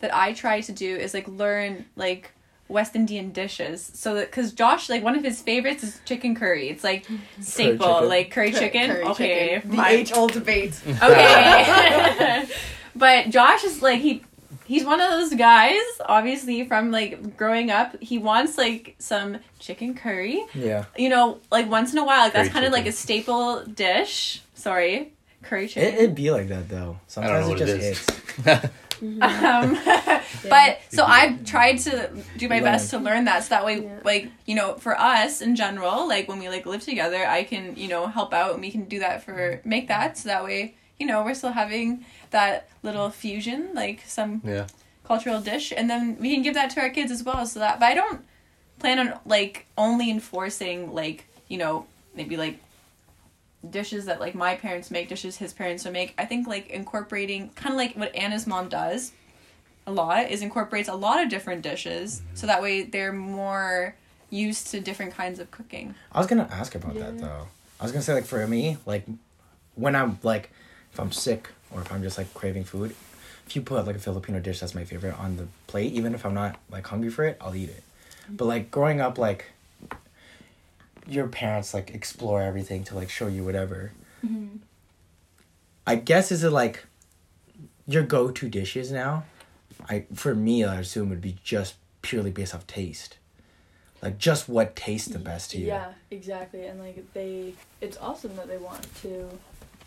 [0.00, 2.32] that I try to do is like learn like
[2.68, 3.90] West Indian dishes.
[3.94, 6.68] So that cuz Josh like one of his favorites is chicken curry.
[6.68, 7.06] It's like
[7.40, 8.08] staple chicken.
[8.08, 8.90] like curry chicken.
[8.90, 9.54] Curry okay.
[9.54, 9.70] chicken.
[9.70, 12.44] the my- age old debate Okay.
[12.96, 14.24] but Josh is like he
[14.66, 19.94] he's one of those guys obviously from like growing up he wants like some chicken
[19.94, 20.84] curry Yeah.
[20.96, 24.42] you know like once in a while like that's kind of like a staple dish
[24.54, 26.98] sorry curry It, chicken it'd be like that though.
[27.08, 28.06] Sometimes know it what just it is.
[28.44, 28.68] hits.
[29.02, 29.76] um,
[30.48, 32.64] but so I've tried to do my Learn.
[32.64, 33.98] best to learn that so that way Yeah.
[34.04, 37.74] like you know for us in general like when we like live together I can
[37.76, 40.76] you know help out and we can do that for make that so that way
[41.00, 44.66] you know we're still having that little fusion like some Yeah.
[45.04, 47.78] cultural dish and then we can give that to our kids as well so that
[47.80, 48.24] but I don't
[48.78, 52.58] plan on like only enforcing like you know maybe like
[53.68, 57.50] dishes that like my parents make dishes his parents would make I think like incorporating
[57.54, 59.12] kind of like what Ana's mom does
[59.86, 63.94] a lot is incorporates a lot of different dishes so that way they're more
[64.30, 67.46] used to different kinds of cooking I was gonna ask about that though.
[67.78, 69.04] I was gonna say like for me, like
[69.74, 70.50] when I'm like
[70.92, 72.94] if I'm sick or if I'm just like craving food,
[73.46, 76.24] if you put like a Filipino dish that's my favorite on the plate, even if
[76.24, 77.82] I'm not like hungry for it, I'll eat it.
[78.24, 78.36] Mm-hmm.
[78.36, 79.46] But like growing up, like
[81.06, 83.92] your parents like explore everything to like show you whatever.
[84.24, 84.58] Mm-hmm.
[85.86, 86.84] I guess is it like
[87.86, 89.24] your go to dishes now?
[89.88, 93.16] I for me, I assume would be just purely based off taste.
[94.00, 95.68] Like just what tastes the best to you.
[95.68, 96.66] Yeah, exactly.
[96.66, 99.28] And like they, it's awesome that they want to,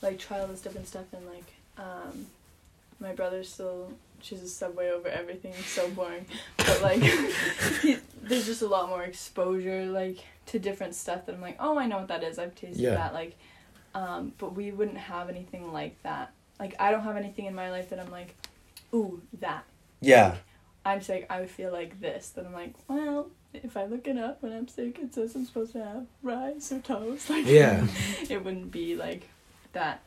[0.01, 1.05] like try all this different stuff.
[1.11, 2.27] And like, um,
[2.99, 5.53] my brother still chooses Subway over everything.
[5.57, 6.25] It's so boring.
[6.57, 7.01] But like,
[7.81, 10.17] he, there's just a lot more exposure like
[10.47, 12.39] to different stuff that I'm like, oh, I know what that is.
[12.39, 12.95] I've tasted Yeah.
[12.95, 13.13] that.
[13.13, 13.35] Like,
[13.93, 16.31] um, but we wouldn't have anything like that.
[16.59, 18.35] Like I don't have anything in my life that I'm like,
[18.93, 19.63] ooh, that.
[20.01, 20.35] Yeah.
[20.85, 22.29] I'm sick, I would feel like this.
[22.29, 25.45] Then I'm like, well, if I look it up when I'm sick, it says I'm
[25.45, 27.29] supposed to have rice or toast.
[27.29, 27.85] Like, Yeah.
[28.29, 29.27] it wouldn't be like
[29.73, 30.01] that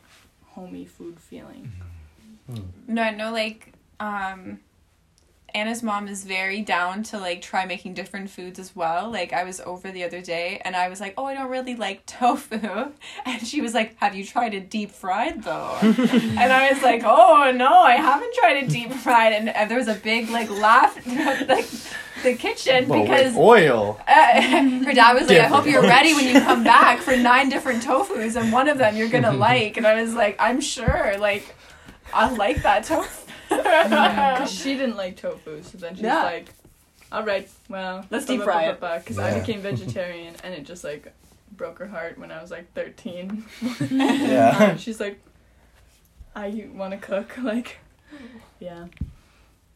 [0.59, 1.71] homey food feeling.
[2.87, 4.59] No, I know like um
[5.53, 9.09] Ana's mom is very down to like try making different foods as well.
[9.11, 11.75] Like I was over the other day and I was like, "Oh, I don't really
[11.75, 12.59] like tofu."
[13.25, 17.03] And she was like, "Have you tried it deep fried though?" and I was like,
[17.05, 20.49] "Oh, no, I haven't tried it deep fried." And, and there was a big like
[20.49, 20.95] laugh
[21.47, 21.67] like
[22.23, 23.99] the kitchen But with because oil.
[24.07, 24.41] uh,
[24.85, 27.83] her dad was like, I hope you're ready when you come back for nine different
[27.83, 29.77] tofus, and one of them you're gonna like.
[29.77, 31.55] And I was like, I'm sure, like,
[32.13, 33.25] I like that tofu.
[33.49, 36.23] Because she didn't like tofu, so then she's Yeah.
[36.23, 36.49] like,
[37.11, 41.11] all right, well, Let's deep fry it." Because I became vegetarian and it just like
[41.51, 43.43] broke her heart when I was like 13.
[43.89, 44.75] Yeah.
[44.77, 45.19] she's like,
[46.35, 47.37] I want to cook.
[47.39, 47.77] Like,
[48.59, 48.85] yeah.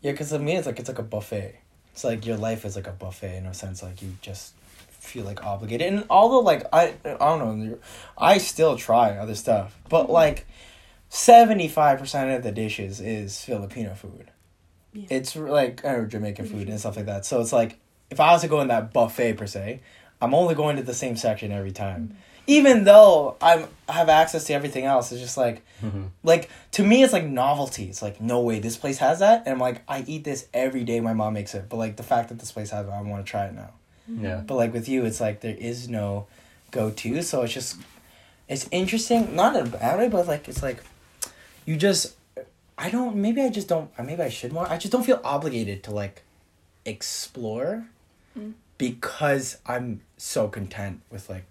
[0.02, 1.56] Yeah, because to me, it's like it's like a buffet.
[1.94, 3.82] It's like your life is like a buffet in a sense.
[3.82, 4.54] Like you just
[4.90, 5.94] feel like obligated.
[5.94, 7.78] And although like I I don't know,
[8.18, 10.14] I still try other stuff, but mm-hmm.
[10.14, 10.48] like
[11.10, 14.32] seventy five percent of the dishes is Filipino food.
[14.94, 15.08] Yeah.
[15.10, 16.72] It's like or Jamaican food mm-hmm.
[16.72, 17.26] and stuff like that.
[17.26, 17.80] So it's like
[18.10, 19.82] if I was to go in that buffet per se,
[20.24, 22.16] I'm only going to the same section every time.
[22.48, 25.64] Even though I'm I have access to everything else, it's just like
[26.24, 27.86] like to me it's like novelty.
[27.90, 29.44] It's like no way this place has that?
[29.46, 31.68] And i'm like i eat this every day my mom makes it.
[31.70, 33.72] But like the fact that this place has it i want to try it now.
[34.08, 34.42] Yeah.
[34.48, 36.28] but like with you it's like there is no
[36.72, 37.22] go-to.
[37.22, 37.78] So it's just
[38.48, 39.36] it's interesting.
[39.36, 40.80] Not in a bad way but like it's like
[41.66, 42.16] you just
[42.78, 45.84] i don't maybe i just don't maybe i should more i just don't feel obligated
[45.84, 46.24] to like
[46.86, 47.86] explore.
[48.38, 48.54] Mm.
[48.78, 51.46] Because i'm so content with like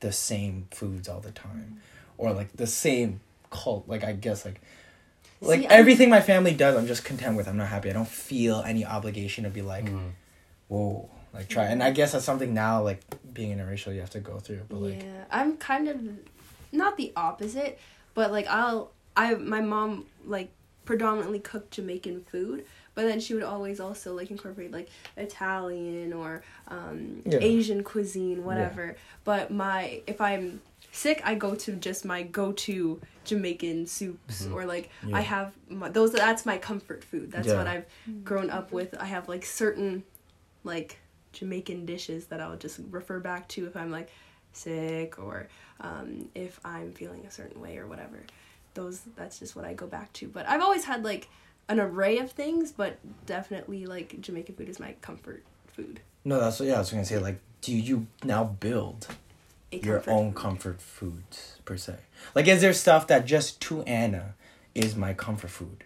[0.00, 1.80] the same foods all the time
[2.18, 4.60] or like the same cult like i guess like
[5.40, 7.46] like See, I'm- everything my family does i'm just content with.
[7.46, 7.90] I'm not happy.
[7.90, 10.12] I don't feel any obligation to be like Mhm.
[10.68, 11.64] whoa like try.
[11.64, 13.00] And i guess that's something now like
[13.34, 16.00] being interracial you have to go through but like yeah, I'm kind of
[16.72, 17.78] not the opposite,
[18.14, 20.48] but like I'll I my mom like
[20.86, 22.64] predominantly cooked Jamaican food,
[22.96, 27.38] but then she would always also like incorporate like Italian or um, Yeah.
[27.40, 28.96] Asian cuisine, whatever.
[29.22, 34.54] But my if I'm sick, I go to just my go-to Jamaican soups Mhm.
[34.54, 35.16] or like Yeah.
[35.18, 36.10] I have my, those.
[36.12, 37.30] That's my comfort food.
[37.30, 37.58] That's Yeah.
[37.58, 37.84] what I've
[38.24, 38.94] grown up with.
[38.98, 40.02] I have like certain
[40.64, 40.98] like
[41.32, 44.10] Jamaican dishes that I'll just refer back to if I'm like
[44.54, 45.48] sick or
[45.80, 48.20] um, if I'm feeling a certain way or whatever.
[48.72, 50.28] Those that's just what I go back to.
[50.28, 51.28] But I've always had like
[51.68, 56.00] an array of things, but definitely like Jamaican food is my comfort food.
[56.24, 56.76] No, that's what yeah.
[56.76, 57.18] I was gonna say.
[57.18, 59.08] Like, do you now build
[59.70, 60.40] your own food.
[60.40, 61.96] comfort foods per se?
[62.34, 64.34] Like, is there stuff that just to Ana
[64.74, 65.84] is my comfort food?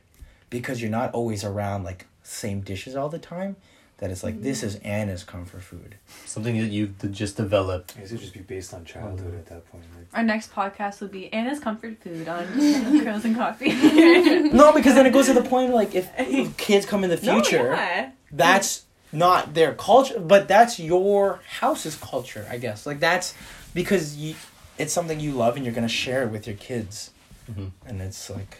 [0.48, 3.56] Because you're not always around like same dishes all the time.
[4.00, 5.94] That it's like this is Ana's comfort food.
[6.24, 7.94] Something that you d- just developed.
[7.96, 9.84] I guess it would just be based on childhood at that point.
[9.96, 12.46] Like, Our next podcast will be Ana's comfort food on
[13.04, 13.70] Girls and Coffee.
[14.52, 17.16] No, because then it goes to the point like if, if kids come in the
[17.22, 18.10] No, future, yeah.
[18.32, 22.86] that's not their culture, but that's your house's culture, I guess.
[22.86, 23.34] Like that's
[23.74, 24.34] because you,
[24.78, 27.10] it's something you love and you're gonna share it with your kids,
[27.52, 27.72] Mhm.
[27.86, 28.58] and it's like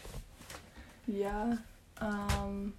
[1.09, 1.57] Yeah.
[1.99, 2.75] Um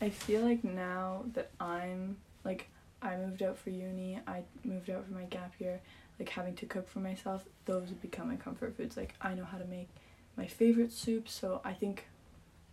[0.00, 2.68] I feel like now that I'm like
[3.02, 5.80] I moved out for uni, I moved out for my gap year,
[6.18, 8.96] like having to cook for myself, those would become my comfort foods.
[8.96, 9.88] Like I know how to make
[10.36, 12.06] my favorite soup, so I think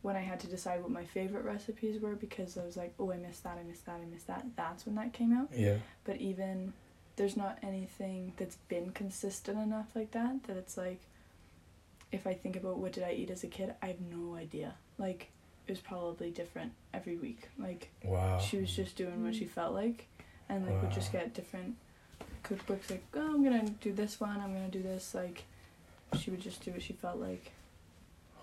[0.01, 3.11] when I had to decide what my favorite recipes were because I was like, oh,
[3.11, 4.45] I miss that, I miss that, I miss that.
[4.57, 5.47] That's when that came out.
[5.55, 6.73] yeah, But even
[7.15, 10.99] there's not anything that's been consistent enough like that that it's like
[12.11, 14.75] if I think about what did I eat as a kid, I have no idea.
[14.97, 15.29] Like
[15.67, 17.47] it was probably different every week.
[17.59, 20.07] Like wow, she was just doing what she felt like
[20.49, 21.75] and like would just get different
[22.43, 25.43] cookbooks like, Oh, I'm gonna do this one, I'm gonna do this like
[26.19, 27.51] she would just do what she felt like.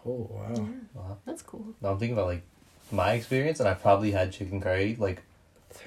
[0.06, 1.18] oh wow, Wow.
[1.26, 1.66] That's cool.
[1.80, 2.42] Now I'm thinking about like
[2.90, 5.22] my experience, and I probably had chicken curry like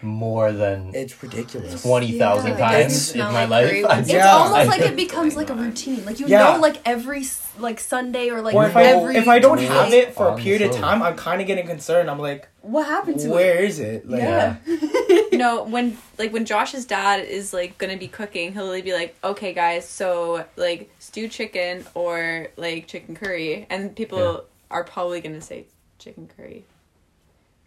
[0.02, 1.82] more than it's ridiculous.
[1.82, 2.58] twenty thousand Yeah.
[2.72, 3.70] Times in my like life.
[3.70, 4.32] curry I've- once It's Yeah.
[4.34, 6.04] almost like it becomes like a routine.
[6.06, 6.54] Like you Yeah.
[6.54, 7.24] know, like every
[7.60, 9.66] like Sunday or like or if I if I don't day.
[9.66, 12.10] have it for a period of time, I'm kind of getting concerned.
[12.10, 13.66] I'm like, what happened to where it?
[13.66, 14.10] is it?
[14.10, 14.56] Like, Yeah.
[14.68, 19.16] you know when like when josh's dad is like gonna be cooking he'll be like
[19.24, 24.38] okay guys so like stew chicken or like chicken curry and people Yeah.
[24.72, 25.66] are probably gonna say
[25.98, 26.66] chicken curry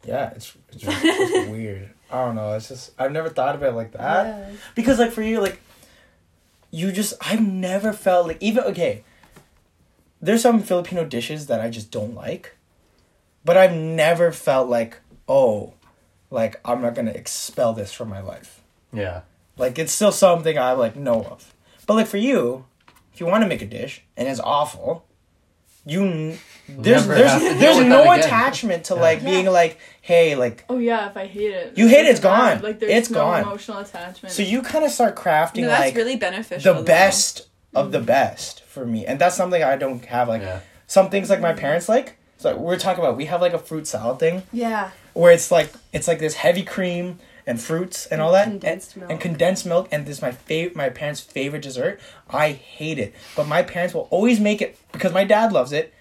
[0.07, 1.91] yeah, it's it's, it's weird.
[2.11, 2.55] I don't know.
[2.55, 4.27] It's just I've never thought about it like that.
[4.27, 4.57] Yeah.
[4.75, 5.61] because like for you like
[6.71, 9.03] you just i've never felt like even okay
[10.21, 12.57] there's some filipino dishes that i just don't like
[13.45, 14.99] but i've never felt like
[15.29, 15.73] oh
[16.31, 18.61] like i'm not gonna expel this from my life
[18.93, 19.23] yeah.
[19.57, 21.55] like it's still something i like know of
[21.87, 22.65] but like for you
[23.13, 25.07] if you want to make a dish and it's awful
[25.87, 26.37] you
[26.69, 29.01] there's Never there's have there's no attachment to Yeah.
[29.01, 29.31] like Yeah.
[29.31, 31.79] being like hey like Oh yeah, if I hate it.
[31.79, 32.63] You hate it, it's doesn't gone.
[32.63, 33.43] Like there's It's no gone.
[33.43, 34.35] emotional attachment.
[34.35, 36.85] so you kind of start crafting no, that's like really beneficial the though.
[36.85, 38.07] best of the mm.
[38.07, 40.61] best for me and that's something i don't have like yeah.
[40.87, 43.87] some things like my parents like so we're talking about we have like a fruit
[43.87, 44.91] salad thing Yeah.
[45.13, 48.45] where it's like it's like this heavy cream and fruits and all that.
[48.49, 49.11] Condensed and, milk.
[49.13, 52.01] and condensed milk and this is my favorite my parents favorite dessert.
[52.29, 53.15] I hate it.
[53.37, 55.95] But my parents will always make it because my dad loves it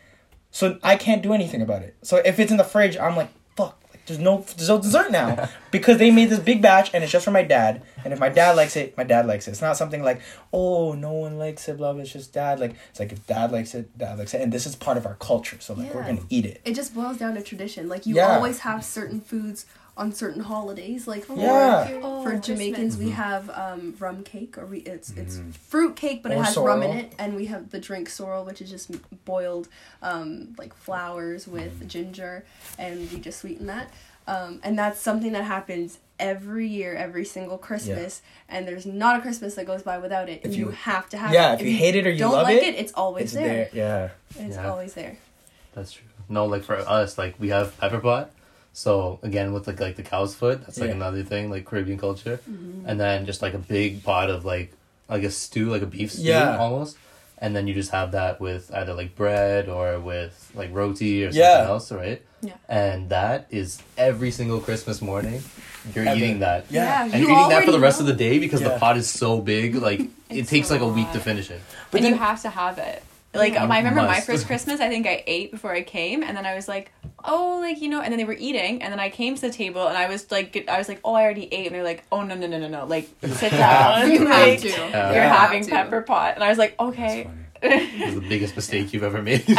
[0.51, 1.95] so i can't do anything about it.
[2.01, 5.11] So if it's in the fridge i'm like fuck like, there's no there's no dessert
[5.11, 5.49] now.
[5.75, 7.81] Because they made this big batch and it's just for my dad.
[8.05, 9.51] And if my dad likes it my dad likes it.
[9.51, 10.21] It's not something like
[10.53, 12.01] oh no one likes it blah blah.
[12.01, 14.41] It's just dad like it's like if dad likes it dad likes it.
[14.41, 16.61] And this is part of our culture so like we're gonna eat it.
[16.65, 17.87] It just boils down to tradition.
[17.89, 18.35] Like you Yeah.
[18.35, 19.65] always have certain foods
[19.97, 21.07] on certain holidays.
[21.07, 21.87] Like for, Yeah.
[22.03, 22.47] Oh, for Christmas.
[22.47, 25.53] Jamaicans, we have um, rum cake, or we it's it's Mhm.
[25.53, 28.43] fruit cake, but it Or has rum in it, and we have the drink sorrel,
[28.43, 28.91] which is just
[29.25, 29.67] boiled
[30.01, 32.43] um, like flowers with ginger,
[32.77, 33.89] and we just sweeten that.
[34.27, 39.21] Um, and that's something that happens every year, every single Christmas, and there's not a
[39.21, 40.41] Christmas that goes by without it.
[40.43, 41.61] If you, you- have to have yeah it.
[41.61, 43.69] if you hate it or you don't love like it, it, it's always it's there.
[43.73, 44.69] there yeah It's Yeah.
[44.69, 45.17] always there.
[45.73, 46.05] That's true.
[46.27, 48.31] No, like for us, like we have pepper pot.
[48.75, 50.95] So again, with like like the cow's foot, that's like Yeah.
[50.95, 52.41] another thing, like Caribbean culture.
[52.49, 52.89] Mm-hmm.
[52.89, 54.73] And then just like a big pot of like
[55.07, 56.57] like a stew, like a beef stew Yeah.
[56.57, 56.97] almost.
[57.37, 61.27] And then you just have that with either like bread or with like roti or
[61.27, 61.67] something Yeah.
[61.69, 62.21] else, right?
[62.41, 62.53] Yeah.
[62.67, 65.41] And that is every single Christmas morning.
[65.93, 66.17] You're Ever.
[66.17, 66.65] eating that.
[66.69, 67.03] Yeah.
[67.03, 68.03] And you you're eating that for the rest know.
[68.03, 68.69] of the day because Yeah.
[68.73, 71.13] the pot is so big, like it takes a like a week lot.
[71.13, 71.61] to finish it.
[71.91, 73.03] But and then- you have to have it
[73.35, 76.35] Like You I remember my first Christmas, I think I ate before I came, and
[76.35, 76.91] then I was like,
[77.23, 79.51] oh, like you know, and then they were eating, and then I came to the
[79.51, 82.03] table, and I was like, I was like, oh, I already ate, and they're like,
[82.11, 84.67] oh no no no no no, like sit down, You have like, to.
[84.69, 85.35] you're Yeah.
[85.35, 87.23] having pepper pot, and I was like, That's okay.
[87.25, 87.37] funny.
[87.61, 89.47] This is the biggest mistake you've ever made.
[89.49, 89.55] no,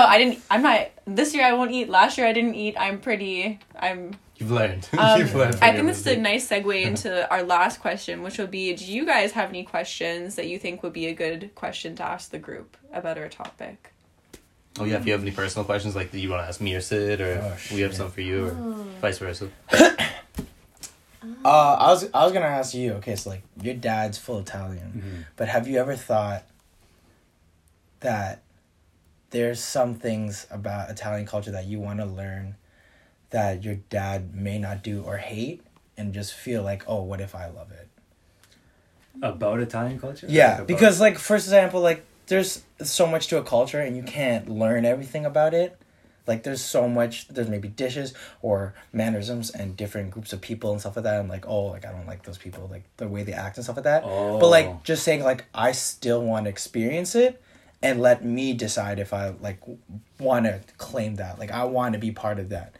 [0.00, 0.38] I didn't.
[0.50, 0.88] I'm not.
[1.06, 1.90] This year I won't eat.
[1.90, 2.74] Last year I didn't eat.
[2.78, 3.58] I'm pretty.
[3.78, 4.12] I'm.
[4.42, 4.88] You've learned.
[4.98, 5.56] Um, You've learned.
[5.62, 8.84] I think this is a nice segue into our last question, which will be: Do
[8.84, 12.30] you guys have any questions that you think would be a good question to ask
[12.30, 13.92] the group about our topic?
[14.80, 16.74] Oh yeah, if you have any personal questions like that you want to ask me
[16.74, 18.50] or Sid, or Oh, we have some for you, or
[19.00, 19.48] vice versa.
[21.44, 22.94] Uh, I was I was gonna ask you.
[22.94, 25.24] Okay, so like your dad's full Italian, Mhm.
[25.36, 26.44] but have you ever thought
[28.00, 28.42] that
[29.30, 32.56] there's some things about Italian culture that you want to learn
[33.32, 35.62] that your dad may not do or hate,
[35.96, 37.88] and just feel like, oh, what if I love it?
[39.20, 40.26] About Italian culture?
[40.28, 44.02] Yeah, about- because like for example, like there's so much to a culture, and you
[44.02, 45.76] can't learn everything about it.
[46.26, 47.28] Like there's so much.
[47.28, 51.18] There's maybe dishes or mannerisms and different groups of people and stuff like that.
[51.18, 53.64] And like, oh, like I don't like those people, like the way they act and
[53.64, 54.04] stuff like that.
[54.06, 54.38] Oh.
[54.38, 54.80] But like oh.
[54.84, 57.42] just saying like I still want to experience it
[57.82, 59.60] and let me decide if I like
[60.20, 61.38] want to claim that.
[61.38, 62.74] Like I want to be part of that.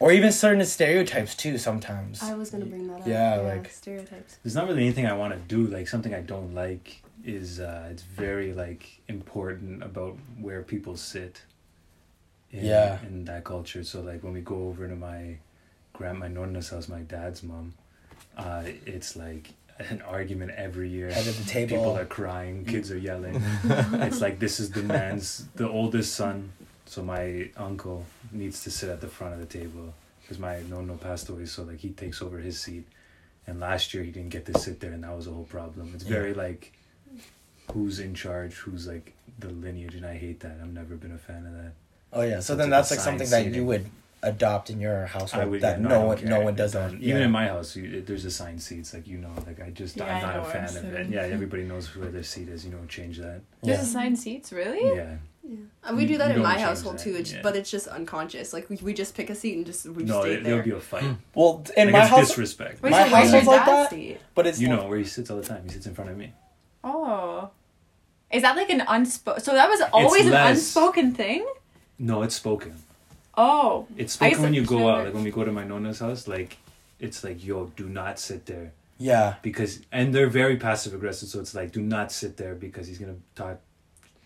[0.00, 2.22] Or even certain stereotypes too sometimes.
[2.22, 3.06] I was gonna bring that up.
[3.06, 4.38] Yeah, like- stereotypes.
[4.42, 5.66] there's not really anything I want to do.
[5.72, 11.42] Like something I don't like is uh, it's very like important about where people sit.
[12.50, 12.98] In, Yeah.
[13.02, 15.38] In that culture, so like when we go over to my
[15.92, 17.74] grand my nonna's house, my dad's mom,
[18.36, 21.10] uh, it's like an argument every year.
[21.10, 21.76] Head of the table.
[21.76, 23.40] People are crying, kids are yelling.
[23.64, 26.52] it's like this is the man's the oldest son,
[26.94, 29.92] so my uncle needs to sit at the front of the table
[30.22, 32.86] because my nonno passed away, so like he takes over his seat.
[33.46, 35.90] And last year he didn't get to sit there, and that was a whole problem.
[35.94, 36.72] It's very like,
[37.72, 38.54] who's in charge?
[38.54, 39.94] Who's like the lineage?
[39.96, 40.56] And I hate that.
[40.62, 41.72] I've never been a fan of that.
[42.12, 43.86] Oh yeah, so It's then that's like assigned something that you would
[44.22, 46.92] adopt in your household I would that yeah, no, I one no one does don't-
[47.00, 47.02] that.
[47.06, 48.94] Even in my house, you, there's assigned seats.
[48.94, 51.08] Like you know, like I just Yeah, I'm not a fan of it.
[51.10, 52.64] Yeah, everybody knows where their seat is.
[52.64, 53.40] You don't change that.
[53.62, 53.82] There's Yeah.
[53.84, 54.96] assigned seats, really?
[54.96, 55.16] Yeah.
[55.46, 55.56] Yeah.
[55.84, 57.40] And we do that you in my household that, too, it's, yeah.
[57.42, 58.52] but it's just unconscious.
[58.52, 60.42] Like we, we just pick a seat and just we no, stay there, there.
[60.44, 61.02] there'll be a fight.
[61.02, 61.12] Hmm.
[61.34, 62.82] Well, in like my house, disrespect.
[62.82, 63.96] Wait, My so where's household's like dad's that?
[63.96, 64.20] seat?
[64.34, 65.62] but it's You know where he sits all the time.
[65.64, 66.32] He sits in front of me.
[66.82, 67.50] Oh.
[68.30, 69.42] Is that like an unspoken?
[69.42, 71.46] So that was always an unspoken thing.
[71.98, 72.74] No, it's spoken.
[73.36, 75.04] Oh, It's spoken when you to go out.
[75.04, 76.56] Like when we go to my nonna's house, like
[76.98, 81.28] it's like, yo, do not sit there yeah, because, and they're very passive aggressive.
[81.28, 83.58] So it's like, do not sit there because he's gonna talk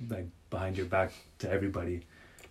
[0.09, 2.03] like behind your back to everybody,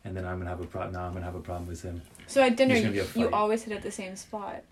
[0.04, 0.94] and then I'm gonna have a problem.
[0.94, 2.02] Now I'm gonna have a problem with him.
[2.28, 4.64] so at dinner There's gonna be you, you always sit at the same spot.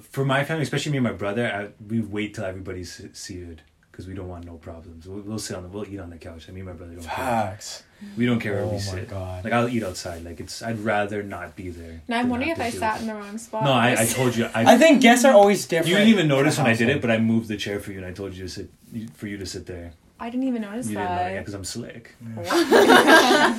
[0.00, 3.60] For my family, especially me and my brother, I, we wait till everybody's seated
[3.92, 5.06] because we don't want no problems.
[5.06, 6.48] We'll, we'll sit on the, we'll eat on the couch.
[6.48, 7.14] I mean, my brother don't care.
[7.14, 7.82] facts.
[8.16, 9.10] We don't care where Oh we my sit.
[9.10, 9.44] God.
[9.44, 10.24] Like I'll eat outside.
[10.24, 12.00] Like it's, I'd rather not be there.
[12.08, 13.64] Now I'm wondering if I sat with in the wrong spot.
[13.64, 14.46] No, I, I told you.
[14.54, 15.88] I, I think guests are always different.
[15.90, 17.98] You didn't even notice when I did it, but I moved the chair for you,
[17.98, 18.70] and I told you to sit
[19.14, 19.92] for you to sit there.
[20.20, 21.38] I didn't even notice You didn't know, that.
[21.38, 22.14] because I'm slick.
[22.36, 23.58] Yeah,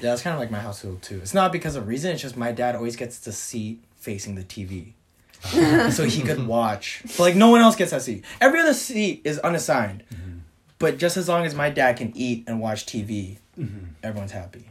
[0.00, 1.18] that's kind of like my household too.
[1.18, 2.12] It's not because of reason.
[2.12, 4.92] It's just my dad always gets the seat facing the TV,
[5.44, 5.90] uh-huh.
[5.90, 7.02] so he could watch.
[7.02, 8.24] But like no one else gets that seat.
[8.40, 10.04] Every other seat is unassigned.
[10.12, 10.38] Mm-hmm.
[10.78, 13.86] But just as long as my dad can eat and watch TV, mm-hmm.
[14.02, 14.66] everyone's happy.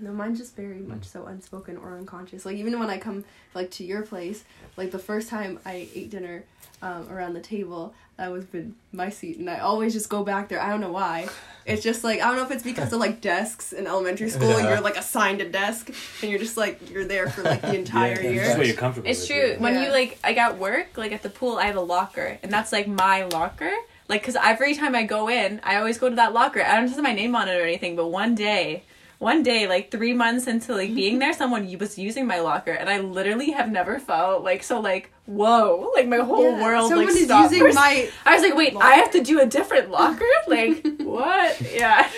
[0.00, 2.44] Yeah, no, mine's just very much so unspoken or unconscious.
[2.46, 3.24] Like even when I come
[3.54, 4.44] like to your place,
[4.76, 6.44] like the first time I ate dinner
[6.82, 10.48] um, around the table, that was been my seat, and I always just go back
[10.48, 10.60] there.
[10.60, 11.28] I don't know why.
[11.66, 14.48] It's just like I don't know if it's because of like desks in elementary school.
[14.50, 14.70] Yeah.
[14.70, 15.90] You're like assigned a desk,
[16.22, 18.44] and you're just like you're there for like the entire yeah, year.
[18.44, 19.50] That's what you're comfortable It's with, true.
[19.52, 19.58] yeah.
[19.58, 19.84] When Yeah.
[19.86, 21.56] you like, I got work like at the pool.
[21.58, 23.72] I have a locker, and that's like my locker.
[24.08, 26.62] Like, cause every time I go in, I always go to that locker.
[26.62, 27.94] I don't have my name on it or anything.
[27.94, 28.84] But one day,
[29.18, 32.88] one day, like three months into like being there, someone was using my locker, and
[32.88, 37.06] I literally have never felt like so like whoa, like my whole Yeah, world Someone
[37.06, 38.08] like is stopped using for- my.
[38.24, 40.24] I was like, wait, I have to do a different locker?
[40.46, 41.60] Like what?
[41.72, 42.08] Yeah,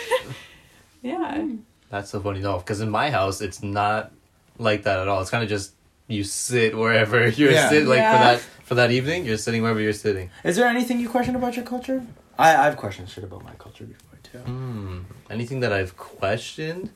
[1.03, 1.47] yeah.
[1.91, 4.13] That's so funny, no, because in my house it's not
[4.59, 5.21] like that at all.
[5.23, 5.73] It's kind of just
[6.07, 7.69] you sit wherever you're Yeah.
[7.69, 7.89] sitting.
[7.89, 8.13] Like Yeah.
[8.13, 10.31] for that for that evening, you're sitting wherever you're sitting.
[10.45, 12.05] Is there anything you question about your culture?
[12.39, 14.39] I I've questioned shit about my culture before too.
[14.39, 15.01] Hmm.
[15.31, 16.91] Anything that I've questioned?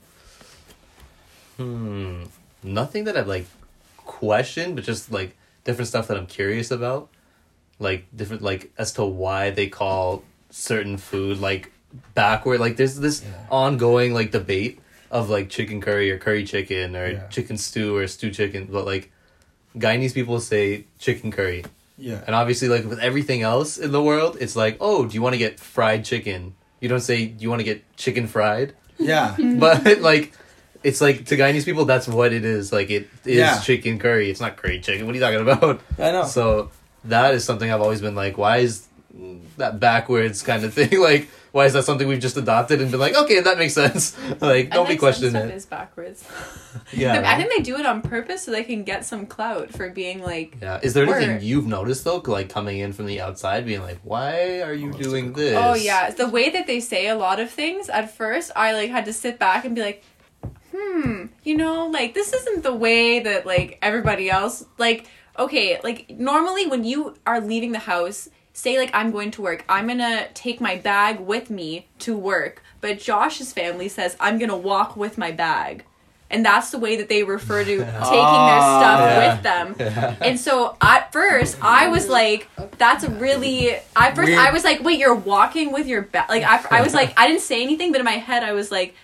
[1.57, 2.24] Hmm.
[2.62, 3.47] Nothing that I've like
[3.99, 7.09] questioned, but just like different stuff that I'm curious about.
[7.78, 11.72] Like different like as to why they call certain food like
[12.14, 12.61] backward.
[12.61, 13.47] Like there's this Yeah.
[13.51, 14.80] ongoing like debate
[15.11, 17.26] of like chicken curry or curry chicken or Yeah.
[17.28, 19.11] chicken stew or stew chicken, but like
[19.76, 21.64] Guyanese people say chicken curry.
[21.99, 22.20] Yeah.
[22.26, 25.35] And obviously, like with everything else in the world, it's like, oh, do you want
[25.35, 26.55] to get fried chicken?
[26.85, 29.35] You don't say you want to get chicken fried, Yeah.
[29.39, 29.59] Mm-hmm.
[29.59, 30.32] but like.
[30.85, 32.70] It's like to Guyanese people, that's what it is.
[32.70, 33.59] Like it is Yeah.
[33.61, 34.28] chicken curry.
[34.28, 35.07] It's not curry chicken.
[35.07, 35.80] What are you talking about?
[35.99, 36.24] I know.
[36.26, 36.70] So
[37.07, 38.87] that is something I've always been like, why is
[39.57, 41.01] that backwards kind of thing?
[41.11, 44.17] Like, why is that something we've just adopted and been like, okay, that makes sense.
[44.41, 45.55] like, don't be think some questioning stuff it.
[45.55, 46.25] is backwards.
[46.93, 47.23] Yeah.
[47.25, 50.21] I think they do it on purpose so they can get some clout for being
[50.21, 50.81] like, yeah.
[50.83, 53.99] Is there anything Or- you've noticed though, like coming in from the outside, being like,
[54.03, 55.57] why are you doing this?
[55.57, 57.89] oh yeah, the way that they say a lot of things.
[57.89, 60.03] At first, I like had to sit back and be like,
[60.77, 65.07] hmm, you know, like this isn't the way that like everybody else like.
[65.39, 69.65] Okay, like normally when you are leaving the house, say like I'm going to work,
[69.69, 72.63] I'm gonna take my bag with me to work.
[72.81, 75.85] But Josh's family says I'm gonna walk with my bag.
[76.31, 79.35] And that's the way that they refer to taking their ah, stuff Yeah.
[79.35, 80.17] with them.
[80.29, 82.49] And so at first I was like,
[82.79, 84.39] that's really at first Weird.
[84.39, 87.27] I was like, wait, you're walking with your bag like I, I was like I
[87.29, 88.95] didn't say anything, but in my head I was like,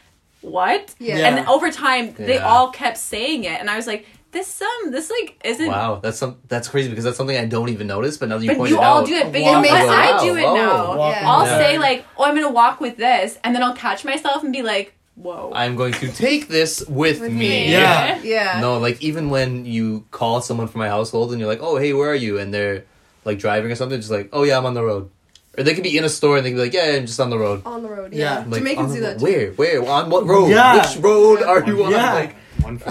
[0.41, 0.95] what?
[0.99, 1.19] Yeah.
[1.19, 1.37] Yeah.
[1.37, 2.47] And over time they Yeah.
[2.49, 6.19] all kept saying it and I was like, this um this like isn't Wow, that's
[6.19, 8.17] some that's crazy because that's something I don't even notice.
[8.17, 9.33] But now that you but pointed you all out, do it.
[9.33, 9.63] But Wow.
[9.63, 9.89] you know, Wow.
[9.91, 10.55] I do it Wow.
[10.55, 11.09] now.
[11.11, 11.31] Yeah.
[11.31, 14.43] I'll with say like, oh, I'm gonna walk with this, and then I'll catch myself
[14.45, 15.53] and be like, whoa.
[15.55, 17.39] I'm going to take this with, With me.
[17.39, 17.71] me.
[17.73, 18.21] Yeah.
[18.23, 18.61] Yeah.
[18.61, 21.93] No, like even when you call someone from my household and you're like, "Oh, hey,
[21.93, 22.85] where are you?" and they're
[23.25, 25.11] like driving or something, just like, "Oh yeah, I'm on the road."
[25.59, 27.19] Or they could be in a store and they could be like, "Yeah, I'm just
[27.21, 28.13] on the road." On the road.
[28.15, 28.35] Yeah.
[28.35, 28.39] Yeah.
[28.43, 29.25] I'm like, Jamaicans do that too.
[29.25, 29.51] Where?
[29.53, 29.83] Where?
[29.91, 30.49] On what road?
[30.51, 30.77] Yeah.
[30.77, 31.91] Which road are you on?
[31.91, 32.13] Yeah.
[32.15, 32.91] Like, One for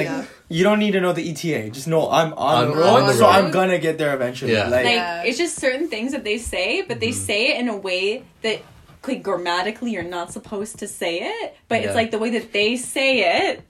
[0.00, 0.24] Like Yeah.
[0.48, 1.70] you don't need to know the ETA.
[1.70, 3.26] Just know I'm on, On- the road, on the so.
[3.28, 4.52] I'm gonna get there eventually.
[4.52, 4.64] Yeah.
[4.68, 5.22] Like, like Yeah.
[5.22, 7.14] it's just certain things that they say, but they Mhm.
[7.28, 8.58] say it in a way that
[9.06, 11.86] like grammatically you're not supposed to say it, but Yeah.
[11.86, 13.10] it's like the way that they say
[13.48, 13.62] it.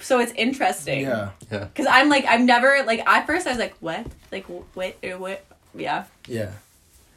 [0.00, 1.02] So it's interesting.
[1.02, 1.28] yeah.
[1.50, 1.64] Yeah.
[1.64, 4.94] Because I'm like I've never like at first I was like what like wh- what
[5.04, 5.44] uh, what
[5.74, 6.04] yeah.
[6.26, 6.50] Yeah.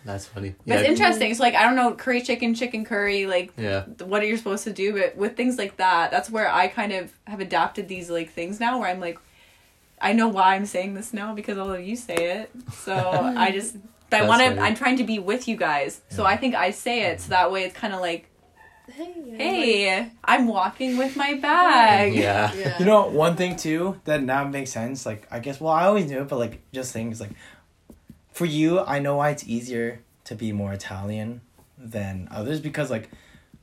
[0.06, 0.56] That's funny.
[0.66, 0.80] But yeah.
[0.82, 1.34] it's interesting.
[1.34, 3.84] So like I don't know curry chicken, chicken curry, like Yeah.
[4.06, 6.92] what are you supposed to do but with things like that that's where i kind
[6.94, 9.18] of have adapted these like things now where i'm like
[10.02, 12.94] i know why i'm saying this now because all of you say it so
[13.38, 13.76] i just
[14.10, 14.60] but i want to funny.
[14.62, 16.30] i'm trying to be with you guys so Yeah.
[16.30, 18.30] i think i say it so that way it's kind of like
[18.88, 19.14] Hey.
[19.26, 22.54] yeah, hey i'm walking with my bag Yeah.
[22.54, 22.78] yeah.
[22.80, 25.06] You know, one thing too that now makes sense.
[25.08, 27.32] Like, I guess, well, I always knew it, but like, just things like,
[28.36, 31.40] for you, I know why it's easier to be more Italian
[31.78, 33.10] than others because like,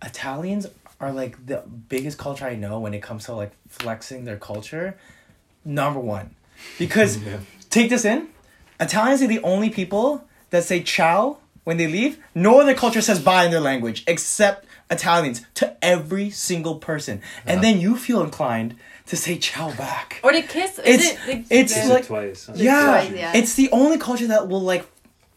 [0.02, 0.66] Italians
[0.98, 4.96] are like the biggest culture I know when it comes to like flexing their culture.
[5.62, 6.34] Number one,
[6.78, 7.18] because
[7.70, 8.28] take this in,
[8.80, 12.18] Italians are the only people that say ciao when they leave.
[12.34, 17.62] No other culture says bye in their language except Italians to every single person, and
[17.62, 20.20] then you feel inclined to say ciao back.
[20.22, 22.48] or to kiss It's- it like, it's the- like- twice.
[22.54, 23.32] Yeah, twice, yeah.
[23.34, 24.86] it's the only culture that will like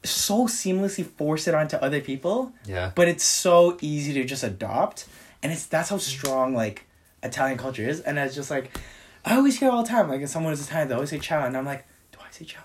[0.03, 2.91] so seamlessly force it onto other people, Yeah.
[2.95, 5.05] but it's so easy to just adopt,
[5.41, 6.85] and it's that's how strong like
[7.23, 8.69] Italian culture is, and it's just like
[9.25, 11.43] I always hear all the time like if someone is Italian, they always say ciao,
[11.45, 12.64] and I'm like, do I say ciao back?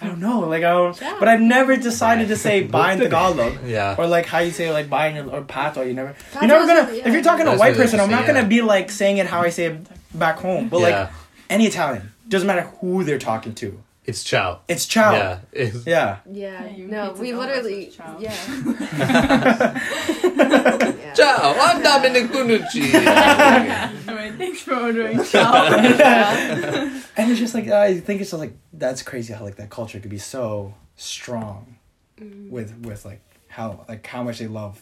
[0.00, 1.18] I don't, know, like I don't, Ciao.
[1.18, 3.58] but I've never decided to say bye in Tagalog.
[3.66, 3.94] Yeah.
[3.98, 6.14] Or like how you say like bye in or Patois, you never.
[6.32, 6.86] Pato's you're never gonna.
[6.88, 8.46] really- If you're talking to a white person, I'm not gonna yeah.
[8.46, 10.68] be like saying it how I say it back home.
[10.68, 10.86] But yeah.
[11.02, 11.10] like
[11.50, 13.82] any Italian, doesn't matter who they're talking to.
[14.06, 14.60] it's ciao.
[14.68, 15.12] It's ciao.
[15.12, 15.38] Yeah.
[15.52, 16.18] It's- Yeah.
[16.30, 16.64] Yeah.
[16.74, 17.86] Yeah, no, we literally.
[17.86, 18.16] mess chow.
[18.18, 18.34] Yeah.
[20.24, 21.12] yeah.
[21.14, 22.94] Ciao, I'm Dominic Bonucci.
[24.08, 27.02] Alright, thanks for ordering chow.
[27.26, 29.98] And it's just like I think it's just like that's crazy how like that culture
[30.00, 31.76] could be so strong
[32.20, 32.48] Mm.
[32.50, 34.80] with with like how like how much they love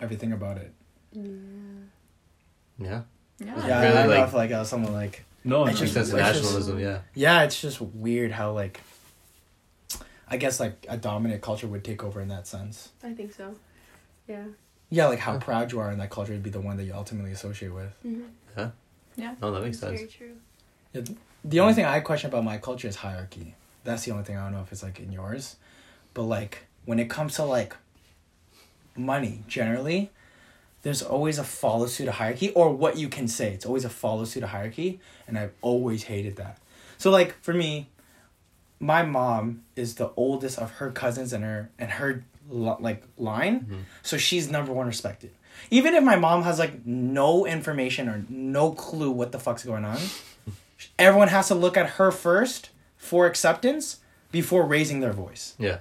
[0.00, 0.72] everything about it.
[1.14, 1.22] yeah.
[2.78, 3.02] yeah.
[3.38, 5.92] Yeah, Really, I don't know like- if like uh, someone like No, It's no, Makes
[5.94, 6.98] sense of just- nationalism, yeah.
[7.14, 8.80] yeah, it's just weird how like
[10.28, 12.90] I guess like a dominant culture would take over in that sense.
[13.02, 13.54] I think so.
[14.28, 14.44] Yeah.
[14.90, 16.92] Yeah, like how proud you are in that culture would be the one that you
[16.94, 17.92] ultimately associate with.
[18.04, 18.66] Mm-hmm.
[19.40, 20.00] No, that makes sense.
[20.00, 20.36] Very true.
[21.48, 23.54] The only thing I question about my culture is hierarchy.
[23.84, 25.56] That's the only thing I don't know if it's like in yours.
[26.12, 27.76] But like when it comes to like
[28.96, 30.10] money generally,
[30.82, 33.52] there's always a follow suit of hierarchy or what you can say.
[33.52, 36.58] It's always a follow suit of hierarchy and I've always hated that.
[36.98, 37.88] So like for me,
[38.80, 43.60] my mom is the oldest of her cousins and her and her like line.
[43.60, 43.78] Mhm.
[44.02, 45.30] So she's number one respected.
[45.70, 49.84] Even if my mom has like no information or no clue what the fuck's going
[49.84, 49.98] on,
[50.98, 53.98] everyone has to look at her first for acceptance
[54.32, 55.54] before raising their voice.
[55.58, 55.78] Yeah.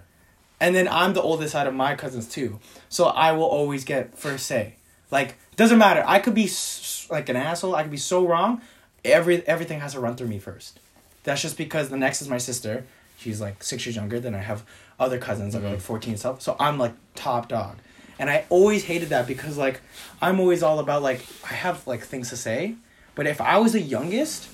[0.60, 2.60] And then I'm the oldest out of my cousins too.
[2.90, 4.76] So I will always get first say.
[5.12, 6.04] Like doesn't matter.
[6.06, 7.76] I could be s- like an asshole.
[7.76, 8.62] I could be so wrong.
[9.04, 10.80] Every everything has to run through me first.
[11.24, 12.86] That's just because the next is my sister.
[13.18, 14.64] She's like 6 years younger than I have
[15.00, 15.80] other cousins are like mm-hmm.
[15.80, 16.42] 14 and stuff.
[16.42, 17.78] So I'm like top dog.
[18.20, 19.82] and I always hated that because like
[20.22, 22.76] I'm always all about like I have like things to say,
[23.14, 24.48] but if I was the youngest,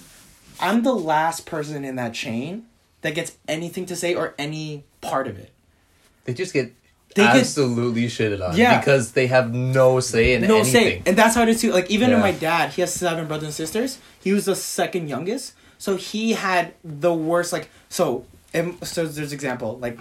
[0.61, 2.65] I'm the last person in that chain
[3.01, 5.51] that gets anything to say or any part of it.
[6.25, 6.71] They just get
[7.15, 8.55] They get- absolutely shitted on.
[8.55, 8.79] Yeah.
[8.79, 10.71] Because they have no say in no anything.
[10.71, 11.71] say, and that's how it is too.
[11.71, 13.97] Like even in my dad, he has seven brothers and sisters.
[14.21, 17.51] He was the second youngest, so he had the worst.
[17.51, 18.25] Like so,
[18.83, 19.99] so there's example like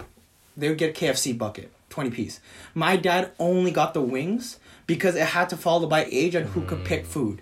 [0.55, 2.39] they would get KFC bucket twenty piece.
[2.75, 6.61] My dad only got the wings because it had to follow by age and who
[6.61, 6.85] could Mm.
[6.85, 7.41] pick food.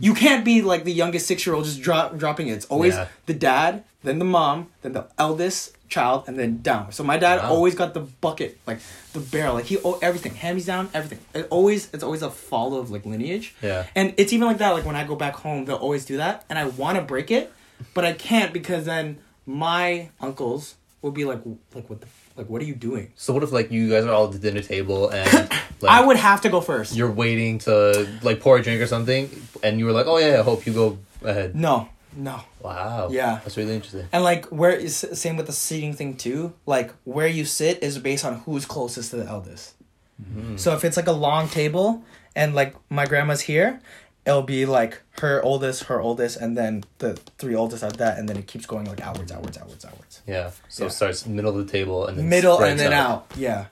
[0.00, 2.52] You can't be like the youngest six year old just drop dropping it.
[2.52, 3.08] It's always Yeah.
[3.26, 6.90] the dad, then the mom, then the eldest child, and then down.
[6.92, 7.50] So my dad Wow.
[7.50, 8.78] always got the bucket, like
[9.12, 11.18] the barrel, like he oh everything, hands down, everything.
[11.34, 13.54] It always it's always a follow of like lineage.
[13.62, 13.86] Yeah.
[13.94, 14.70] And it's even like that.
[14.70, 17.30] Like when I go back home, they'll always do that, and I want to break
[17.30, 17.52] it,
[17.94, 21.40] but I can't because then my uncles will be like,
[21.74, 22.06] like what the,
[22.36, 23.12] like what are you doing?
[23.16, 25.32] So what if like you guys are all at the dinner table and
[25.80, 26.94] like I would have to go first.
[26.94, 29.30] you're waiting to like pour a drink or something
[29.62, 31.54] and you were like, Oh yeah, I hope you go ahead.
[31.54, 32.40] No, no.
[32.60, 33.08] Wow.
[33.10, 33.40] Yeah.
[33.42, 34.06] That's really interesting.
[34.12, 36.54] And like where is same with the seating thing too.
[36.66, 39.74] Like where you sit is based on who's closest to the eldest.
[40.22, 40.56] Mm-hmm.
[40.56, 42.04] So if it's like a long table
[42.34, 43.80] and like my grandma's here,
[44.24, 48.28] it'll be like her oldest, her oldest, and then the three oldest at that, and
[48.28, 50.11] then it keeps going like outwards, outwards, outwards, outwards.
[50.26, 50.50] Yeah.
[50.68, 50.88] So Yeah.
[50.88, 53.26] it starts middle of the table and then Middle and then out.
[53.36, 53.66] Yeah.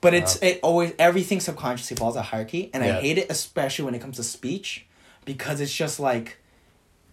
[0.00, 3.94] But it's it always everything subconsciously falls a hierarchy, and I hate it especially when
[3.94, 4.84] it comes to speech,
[5.24, 6.38] because it's just like,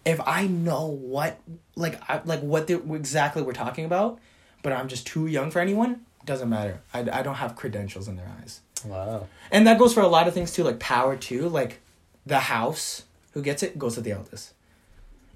[0.04, 1.38] if I know what
[1.76, 4.18] like I like what they exactly we're talking about,
[4.64, 6.80] but I'm just too young for anyone, doesn't matter.
[6.92, 9.28] I I don't have credentials in their eyes, Wow.
[9.52, 11.78] and that goes for a lot of things too, like power too, like
[12.26, 14.52] the house who gets it goes to the eldest,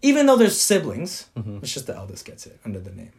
[0.02, 1.62] even though there's siblings, Mhm.
[1.62, 3.12] it's just the eldest gets it under the name,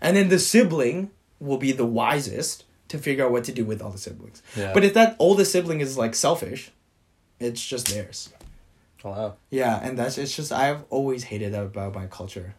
[0.00, 3.82] and then the sibling will be the wisest to figure out what to do with
[3.82, 4.42] all the siblings.
[4.56, 4.72] Yeah.
[4.72, 6.70] But if that oldest sibling is like selfish,
[7.38, 8.32] it's just theirs.
[9.04, 9.36] Wow.
[9.50, 12.54] Yeah, and that's it's just I've always hated that about my culture,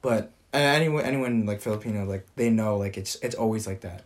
[0.00, 4.02] but uh, anyone anyone like Filipino like they know like it's it's always like that.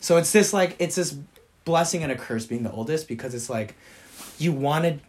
[0.00, 1.16] So it's this like it's this
[1.64, 3.76] blessing and a curse being the oldest because it's like
[4.38, 5.00] you wanted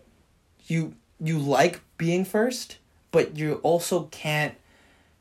[0.67, 2.77] you you like being first,
[3.11, 4.55] but you also can't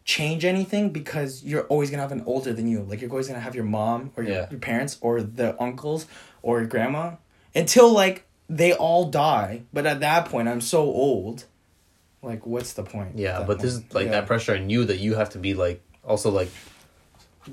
[0.04, 2.82] change anything because you're always gonna have an older than you.
[2.82, 4.46] Like you're always gonna have your mom or your, Yeah.
[4.50, 6.06] your parents or the uncles
[6.42, 7.12] or your grandma
[7.54, 9.62] until like they all die.
[9.72, 11.44] But at that point, I'm so old.
[12.22, 13.16] Like, what's the point?
[13.18, 14.12] Yeah, but there's like Yeah.
[14.12, 16.50] that pressure on you that you have to be like also like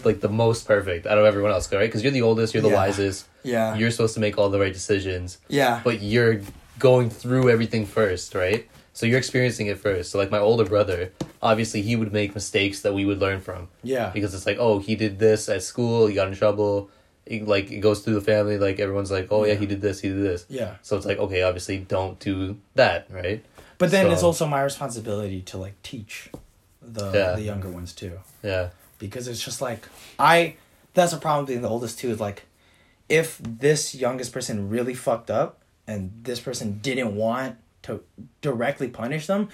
[0.04, 1.82] like the most perfect out of everyone else, right?
[1.82, 2.76] Because you're the oldest, you're the Yeah.
[2.76, 3.26] wisest.
[3.44, 3.76] Yeah.
[3.76, 5.82] You're supposed to make all the right decisions, yeah.
[5.84, 6.42] but you're
[6.78, 8.68] going through everything first, right?
[8.94, 10.12] So you're experiencing it first.
[10.12, 13.68] So like my older brother, obviously he would make mistakes that we would learn from
[13.84, 14.10] yeah.
[14.10, 16.90] because it's like, oh, he did this at school, he got in trouble.
[17.26, 19.60] It, like it goes through the family, like everyone's like, oh yeah, Yeah.
[19.60, 20.46] he did this, he did this.
[20.50, 20.76] Yeah.
[20.82, 23.44] So it's like, okay, obviously don't do that, right?
[23.78, 26.30] But then So- it's also my responsibility to like teach
[26.82, 27.34] the Yeah.
[27.36, 28.20] the younger ones too.
[28.44, 28.70] Yeah.
[28.98, 29.88] because it's just like
[30.18, 30.56] I
[30.94, 32.44] that's a problem being the oldest too is like
[33.08, 38.02] if this youngest person really fucked up and this person didn't want to
[38.42, 39.50] directly punish them,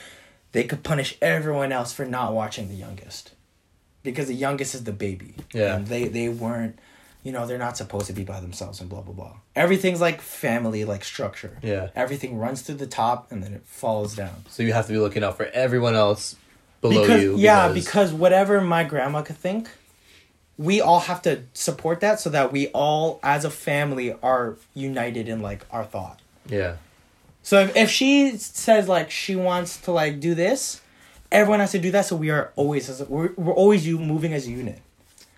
[0.56, 3.34] they could punish everyone else for not watching the youngest.
[4.04, 5.36] Because the youngest is the baby.
[5.54, 5.76] Yeah.
[5.76, 6.80] And they they weren't
[7.24, 9.34] you know, they're not supposed to be by themselves and blah blah blah.
[9.54, 11.58] Everything's like family like structure.
[11.62, 11.90] Yeah.
[11.94, 14.46] Everything runs through the top and then it falls down.
[14.48, 16.38] So you have to be looking out for everyone else
[16.80, 17.36] below because, you.
[17.38, 19.70] Yeah, because whatever my grandma could think,
[20.58, 25.28] we all have to support that so that we all, as a family, are united
[25.28, 26.22] in like our thought.
[26.48, 26.78] yeah,
[27.46, 30.82] So if, if she says like she wants to like do this,
[31.32, 32.06] everyone has to do that.
[32.10, 34.80] So we are always as we're we're always you moving as a unit.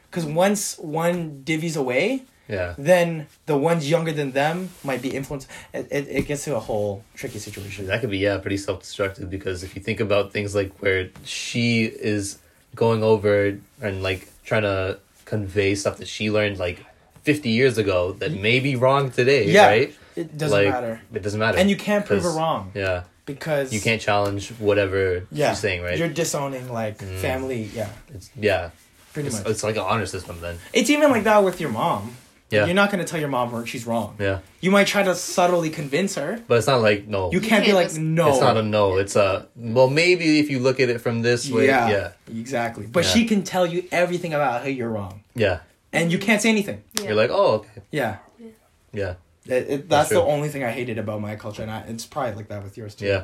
[0.09, 5.49] Because once one divvies away, yeah, then the ones younger than them might be influenced.
[5.73, 7.87] It, it, it gets to a whole tricky situation.
[7.87, 11.09] that could be yeah pretty self destructive because if you think about things like where
[11.25, 12.39] she is
[12.73, 16.85] going over and like trying to convey stuff that she learned like
[17.23, 19.91] fifty years ago that may be wrong today, Yeah, right?
[20.17, 21.01] It doesn't like, matter.
[21.13, 24.49] It doesn't matter, And you can't prove her 'Cause- wrong Yeah, because you can't challenge
[24.59, 25.97] whatever yeah, she's saying, right?
[25.97, 27.17] You're disowning like Mm.
[27.19, 27.69] family.
[27.73, 28.69] Yeah, It's yeah,
[29.13, 29.47] pretty it's, much.
[29.47, 30.57] it's like an honor system then.
[30.73, 32.15] It's even like that with your mom.
[32.49, 34.15] Yeah, You're not gonna tell your mom where she's wrong.
[34.19, 36.39] yeah, You might try to subtly convince her.
[36.47, 37.29] but it's not like no.
[37.29, 38.29] You You can't be can't like just- no.
[38.29, 38.95] It's not a no.
[38.97, 39.89] It's a well.
[39.89, 42.09] Maybe if you look at it from this way, yeah, yeah,
[42.41, 42.85] exactly.
[42.87, 43.09] But Yeah.
[43.11, 45.59] she can tell you everything about how you're wrong, yeah.
[45.91, 46.83] and you can't say anything.
[47.03, 48.15] You're like, oh, okay, Yeah,
[48.93, 49.15] yeah,
[49.49, 52.05] It, it, That's that's the only thing I hated about my culture, and I, it's
[52.05, 53.05] probably like that with yours too.
[53.07, 53.23] yeah,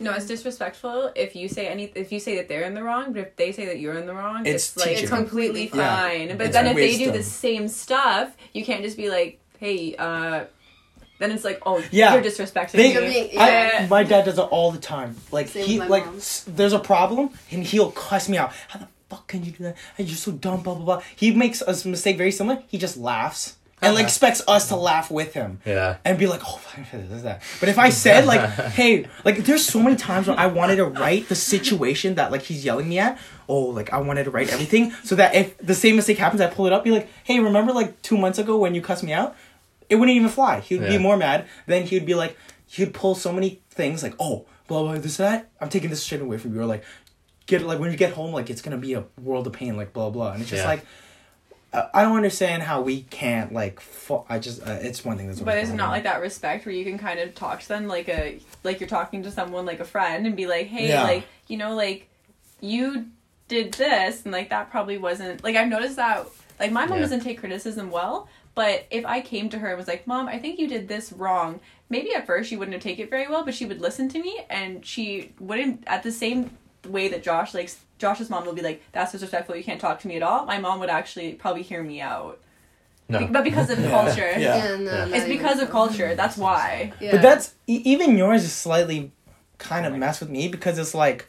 [0.00, 3.12] No, it's disrespectful if you say any if you say that they're in the wrong,
[3.12, 5.16] but if they say that you're in the wrong, It's it's, like it's teaching.
[5.16, 5.96] completely Yeah.
[5.96, 6.36] fine.
[6.36, 9.94] But It's then if they do the same stuff, you can't just be like, hey,
[9.96, 10.44] uh,
[11.20, 12.14] then it's like, oh, Yeah.
[12.14, 13.30] you're disrespecting They- me.
[13.32, 13.86] You're I, yeah.
[13.88, 15.14] my dad does it all the time.
[15.30, 16.16] Like Same he with my like mom.
[16.16, 18.52] s- there's a problem and he'll cuss me out.
[18.68, 19.76] How the fuck can you do that?
[19.98, 20.62] And you're so dumb.
[20.64, 21.02] Blah blah blah.
[21.14, 22.62] He makes a mistake very similar.
[22.66, 24.08] He just laughs and like Uh-huh.
[24.08, 25.60] expects us to laugh with him.
[25.66, 25.96] Yeah.
[26.04, 26.60] And be like, oh,
[26.92, 27.42] this is that.
[27.60, 28.40] But if I said like,
[28.78, 32.42] hey, like, there's so many times when I wanted to write the situation that like
[32.42, 33.18] he's yelling me at.
[33.48, 36.46] Oh, like I wanted to write everything so that if the same mistake happens, I
[36.46, 36.84] pull it up.
[36.84, 39.34] Be like, hey, remember like two months ago when you cussed me out?
[39.90, 40.60] It wouldn't even fly.
[40.60, 40.96] He would Yeah.
[40.96, 41.46] be more mad.
[41.66, 45.50] Then he'd be like, he'd pull so many things like, oh, blah blah this that.
[45.60, 46.60] I'm taking this shit away from you.
[46.62, 46.84] Or like,
[47.46, 49.76] get like when you get home, like it's gonna be a world of pain.
[49.76, 50.32] Like blah blah.
[50.32, 50.68] And it's just Yeah.
[50.68, 50.86] like.
[51.72, 53.80] I I don't understand how we can't like.
[53.80, 55.40] Fo- I just uh, it's one thing that's.
[55.40, 58.08] But it's not like that respect where you can kind of talk to them like
[58.08, 61.02] a like you're talking to someone like a friend and be like, hey, Yeah.
[61.04, 62.08] like you know, like
[62.60, 63.06] you
[63.48, 66.26] did this and like that probably wasn't like I've noticed that
[66.60, 67.02] like my mom Yeah.
[67.02, 70.38] doesn't take criticism well, but if I came to her and was like, mom, I
[70.38, 71.60] think you did this wrong.
[71.88, 74.18] Maybe at first she wouldn't have taken it very well, but she would listen to
[74.22, 76.50] me and she wouldn't at the same
[76.88, 79.54] way that Josh likes Josh's mom will be like, that's disrespectful.
[79.56, 80.44] You can't talk to me at all.
[80.44, 82.40] My mom would actually probably hear me out,
[83.08, 83.20] No.
[83.20, 83.90] Be- but because of Yeah.
[83.90, 84.32] culture.
[84.36, 84.56] Yeah.
[84.56, 85.16] Yeah, no, Yeah.
[85.16, 85.72] It's because of so.
[85.72, 86.06] culture.
[86.08, 86.16] Mm-hmm.
[86.16, 86.92] That's why.
[87.00, 87.12] Yeah.
[87.12, 89.12] But that's e- even yours is slightly
[89.58, 91.26] kind of mess with me because it's like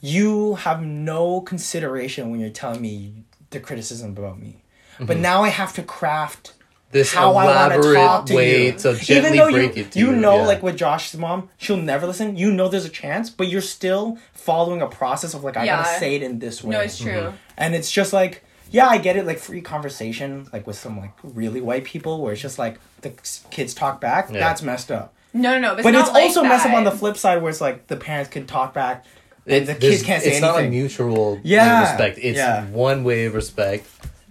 [0.00, 4.56] you have no consideration when you're telling me the criticism about me.
[4.98, 5.22] But mm-hmm.
[5.22, 6.54] now I have to craft
[6.94, 8.72] This how I want to elaborate talk to way you.
[8.78, 10.16] to Even though break you, it to you you.
[10.16, 10.46] know, yeah.
[10.46, 12.36] like with Josh's mom, she'll never listen.
[12.36, 15.82] You know there's a chance, but you're still following a process of like I Yeah.
[15.82, 16.70] gotta say it in this way.
[16.76, 17.12] No, it's true.
[17.12, 17.36] Mm-hmm.
[17.58, 21.12] And it's just like, yeah, I get it, like free conversation, like with some like
[21.22, 23.10] really white people, where it's just like the
[23.50, 24.30] kids talk back.
[24.30, 24.38] Yeah.
[24.38, 25.12] That's messed up.
[25.32, 25.74] No, no, no.
[25.74, 27.88] It's But not it's like also messed up on the flip side, where it's like
[27.88, 29.04] the parents can talk back,
[29.46, 30.32] and It- the kids can't say anything.
[30.32, 30.78] it's not a anything.
[30.78, 32.18] mutual Yeah, respect.
[32.22, 32.66] It's yeah.
[32.66, 33.84] one way of respect,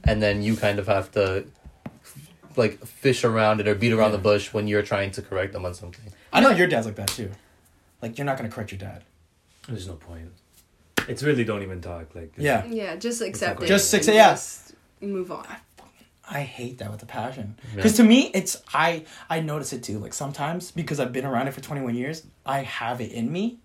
[0.05, 1.43] and then you kind of have to
[2.57, 4.17] like fish around it or beat around Yeah.
[4.17, 6.11] the bush when you're trying to correct them on something.
[6.31, 7.31] I know your dad's like that too.
[8.01, 9.03] Like you're not gonna correct your dad.
[9.67, 10.29] There's no point.
[11.07, 12.13] It's really don't even talk.
[12.15, 12.65] Like Yeah.
[12.65, 13.67] Yeah, just accept it.
[13.67, 14.31] Just and accept- yeah.
[14.31, 15.45] just move on.
[16.29, 17.57] I hate that with a passion.
[17.71, 17.75] Yeah.
[17.77, 19.99] Because to me, it's I I notice it too.
[19.99, 23.31] Like sometimes because I've been around it for twenty one years, I have it in
[23.31, 23.59] me.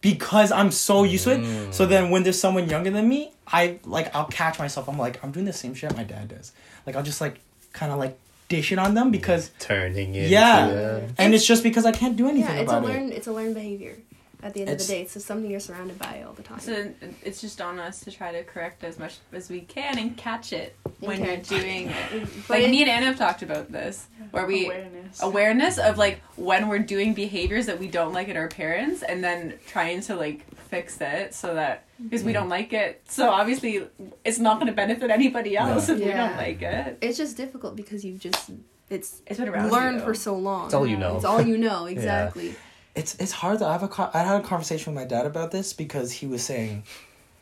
[0.00, 1.40] Because I'm so used to it.
[1.40, 1.74] Mm.
[1.74, 4.88] So then when there's someone younger than me, I like I'll catch myself.
[4.88, 6.52] I'm like I'm doing the same shit my dad does.
[6.86, 7.40] Like I'll just like
[7.72, 8.18] kind of like
[8.48, 10.30] dish it on them because Turning it.
[10.30, 10.68] Yeah.
[10.68, 11.00] yeah.
[11.18, 12.54] and it's just because I can't do anything.
[12.54, 12.92] Yeah, anything it's a about it.
[12.92, 13.96] learned it's a learned behavior.
[14.40, 16.44] At the end It's- of the day, it's just something you're surrounded by all the
[16.44, 16.60] time.
[16.60, 16.92] So
[17.24, 20.52] it's just on us to try to correct as much as we can and catch
[20.52, 21.26] it when Okay.
[21.34, 22.28] you're doing it.
[22.48, 25.22] Like it- me and Ana have talked about this, where we awareness.
[25.22, 29.24] awareness of like when we're doing behaviors that we don't like in our parents, and
[29.24, 32.42] then trying to like fix it so that because we mm-hmm.
[32.42, 33.82] don't like it, so obviously
[34.24, 36.96] it's not going to benefit anybody else if we don't like it.
[37.00, 38.50] it's just difficult because you've just
[38.90, 40.04] it's It's been around learned you.
[40.04, 40.66] for so long.
[40.66, 41.16] It's all you know.
[41.16, 42.54] It's all you know, exactly.
[42.98, 45.24] It's it's hard to I have a co- I had a conversation with my dad
[45.24, 46.82] about this because he was saying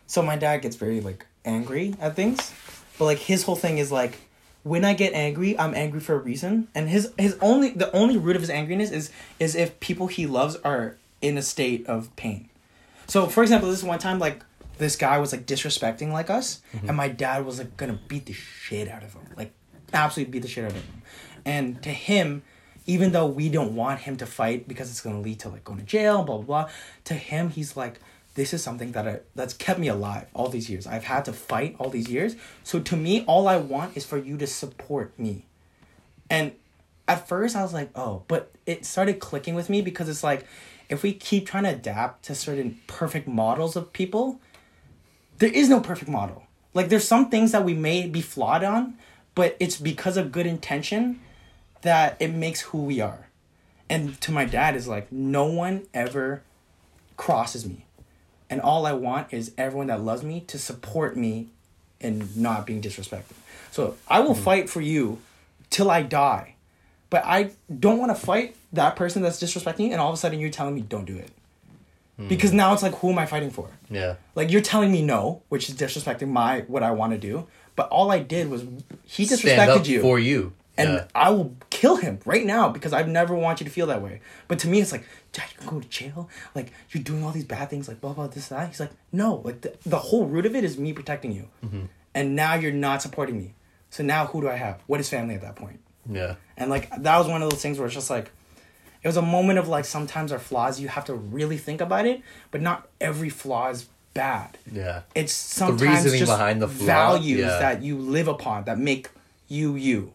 [0.07, 2.53] so my dad gets very like angry at things
[2.99, 4.19] but like his whole thing is like
[4.65, 6.69] when I get angry I'm angry for a reason.
[6.75, 10.27] And his his only the only root of his angriness is is if people he
[10.27, 12.51] loves are in a state of pain.
[13.07, 14.43] So for example this one time like
[14.77, 16.89] this guy was like disrespecting like us mm-hmm.
[16.89, 19.23] and my dad was like gonna beat the shit out of him.
[19.37, 19.53] Like
[19.95, 21.03] absolutely beat the shit out of him.
[21.47, 22.43] And to him
[22.87, 25.65] even though we don't want him to fight because it's going to lead to like
[25.65, 26.71] going to jail blah blah blah
[27.05, 28.01] to him he's like
[28.37, 30.87] this is something that I, that's kept me alive all these years.
[30.87, 32.37] I've had to fight all these years.
[32.63, 35.47] So to me all i want is for you to support me.
[36.31, 36.53] And
[37.09, 40.47] at first i was like oh but it started clicking with me because it's like
[40.89, 44.41] if we keep trying to adapt to certain perfect models of people
[45.39, 46.45] there is no perfect model.
[46.73, 48.99] Like there's some things that we may be flawed on
[49.35, 51.21] but it's because of good intention
[51.87, 53.29] that it makes who we are.
[53.89, 56.43] And to my dad is like no one ever
[57.17, 57.87] crosses me.
[58.49, 61.49] And all I want is everyone that loves me to support me
[62.01, 63.35] in not being disrespected.
[63.71, 64.43] So I will hmm.
[64.43, 65.19] fight for you
[65.71, 66.55] till I die.
[67.11, 70.17] But I don't want to fight that person that's disrespecting you and all of a
[70.17, 71.31] sudden you're telling me don't do it.
[72.17, 72.29] Hmm.
[72.29, 73.71] Because now it's like who am I fighting for?
[73.91, 74.17] Yeah.
[74.35, 77.47] Like you're telling me no, which is disrespecting my what I want to do.
[77.75, 78.65] But all I did was
[79.05, 80.53] he disrespected you for you.
[80.79, 81.05] And yeah.
[81.15, 84.21] I will kill him right now because I've never want you to feel that way.
[84.49, 86.29] But to me, it's like, Dad, you can go to jail.
[86.55, 88.69] Like you're doing all these bad things, like blah blah this that.
[88.69, 91.85] He's like, no, like the, the whole root of it is me protecting you, mm-hmm.
[92.15, 93.55] and now you're not supporting me.
[93.91, 94.83] So now who do I have?
[94.87, 95.81] What is family at that point?
[96.11, 96.37] Yeah.
[96.57, 98.31] And like that was one of those things where it's just like,
[99.03, 102.07] it was a moment of like sometimes our flaws you have to really think about
[102.07, 105.03] it, but not every flaw is bad Yeah.
[105.15, 107.59] it's sometimes reasoning just behind the flaw, values yeah.
[107.59, 109.11] that you live upon that make
[109.47, 110.15] you you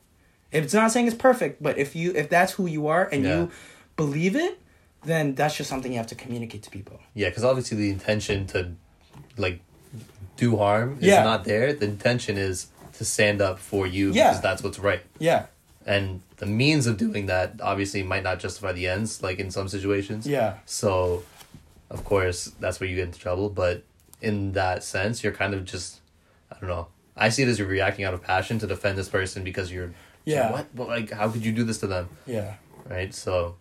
[0.51, 3.35] It's not saying it's perfect, but if you if that's who you are and Yeah.
[3.41, 3.51] you
[3.95, 4.59] believe it,
[5.03, 6.99] then that's just something you have to communicate to people.
[7.13, 8.71] Yeah, because obviously the intention to
[9.37, 9.59] like
[10.37, 11.23] do harm is Yeah.
[11.23, 11.73] not there.
[11.73, 14.29] The intention is to stand up for you Yeah.
[14.29, 15.01] because that's what's right.
[15.19, 15.45] Yeah.
[15.85, 19.67] And the means of doing that obviously might not justify the ends, like in some
[19.67, 20.27] situations.
[20.27, 20.55] Yeah.
[20.65, 21.23] So,
[21.89, 23.49] of course, that's where you get into trouble.
[23.49, 23.83] But
[24.21, 25.99] in that sense, you're kind of just,
[26.51, 26.87] I don't know.
[27.17, 29.91] I see it as you're reacting out of passion to defend this person because you're,
[30.25, 30.51] Yeah.
[30.51, 30.67] what?
[30.73, 30.87] What?
[30.87, 32.09] Like, how could you do this to them?
[32.25, 32.55] Yeah.
[32.87, 33.13] Right.
[33.13, 33.55] So,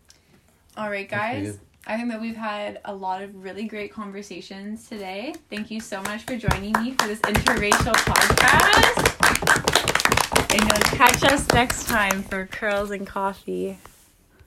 [0.77, 1.59] All right, guys.
[1.87, 5.35] I think that we've had a lot of really great conversations today.
[5.49, 9.07] Thank you so much for joining me for this interracial podcast.
[10.53, 13.79] And you'll catch us next time for Curls and Coffee.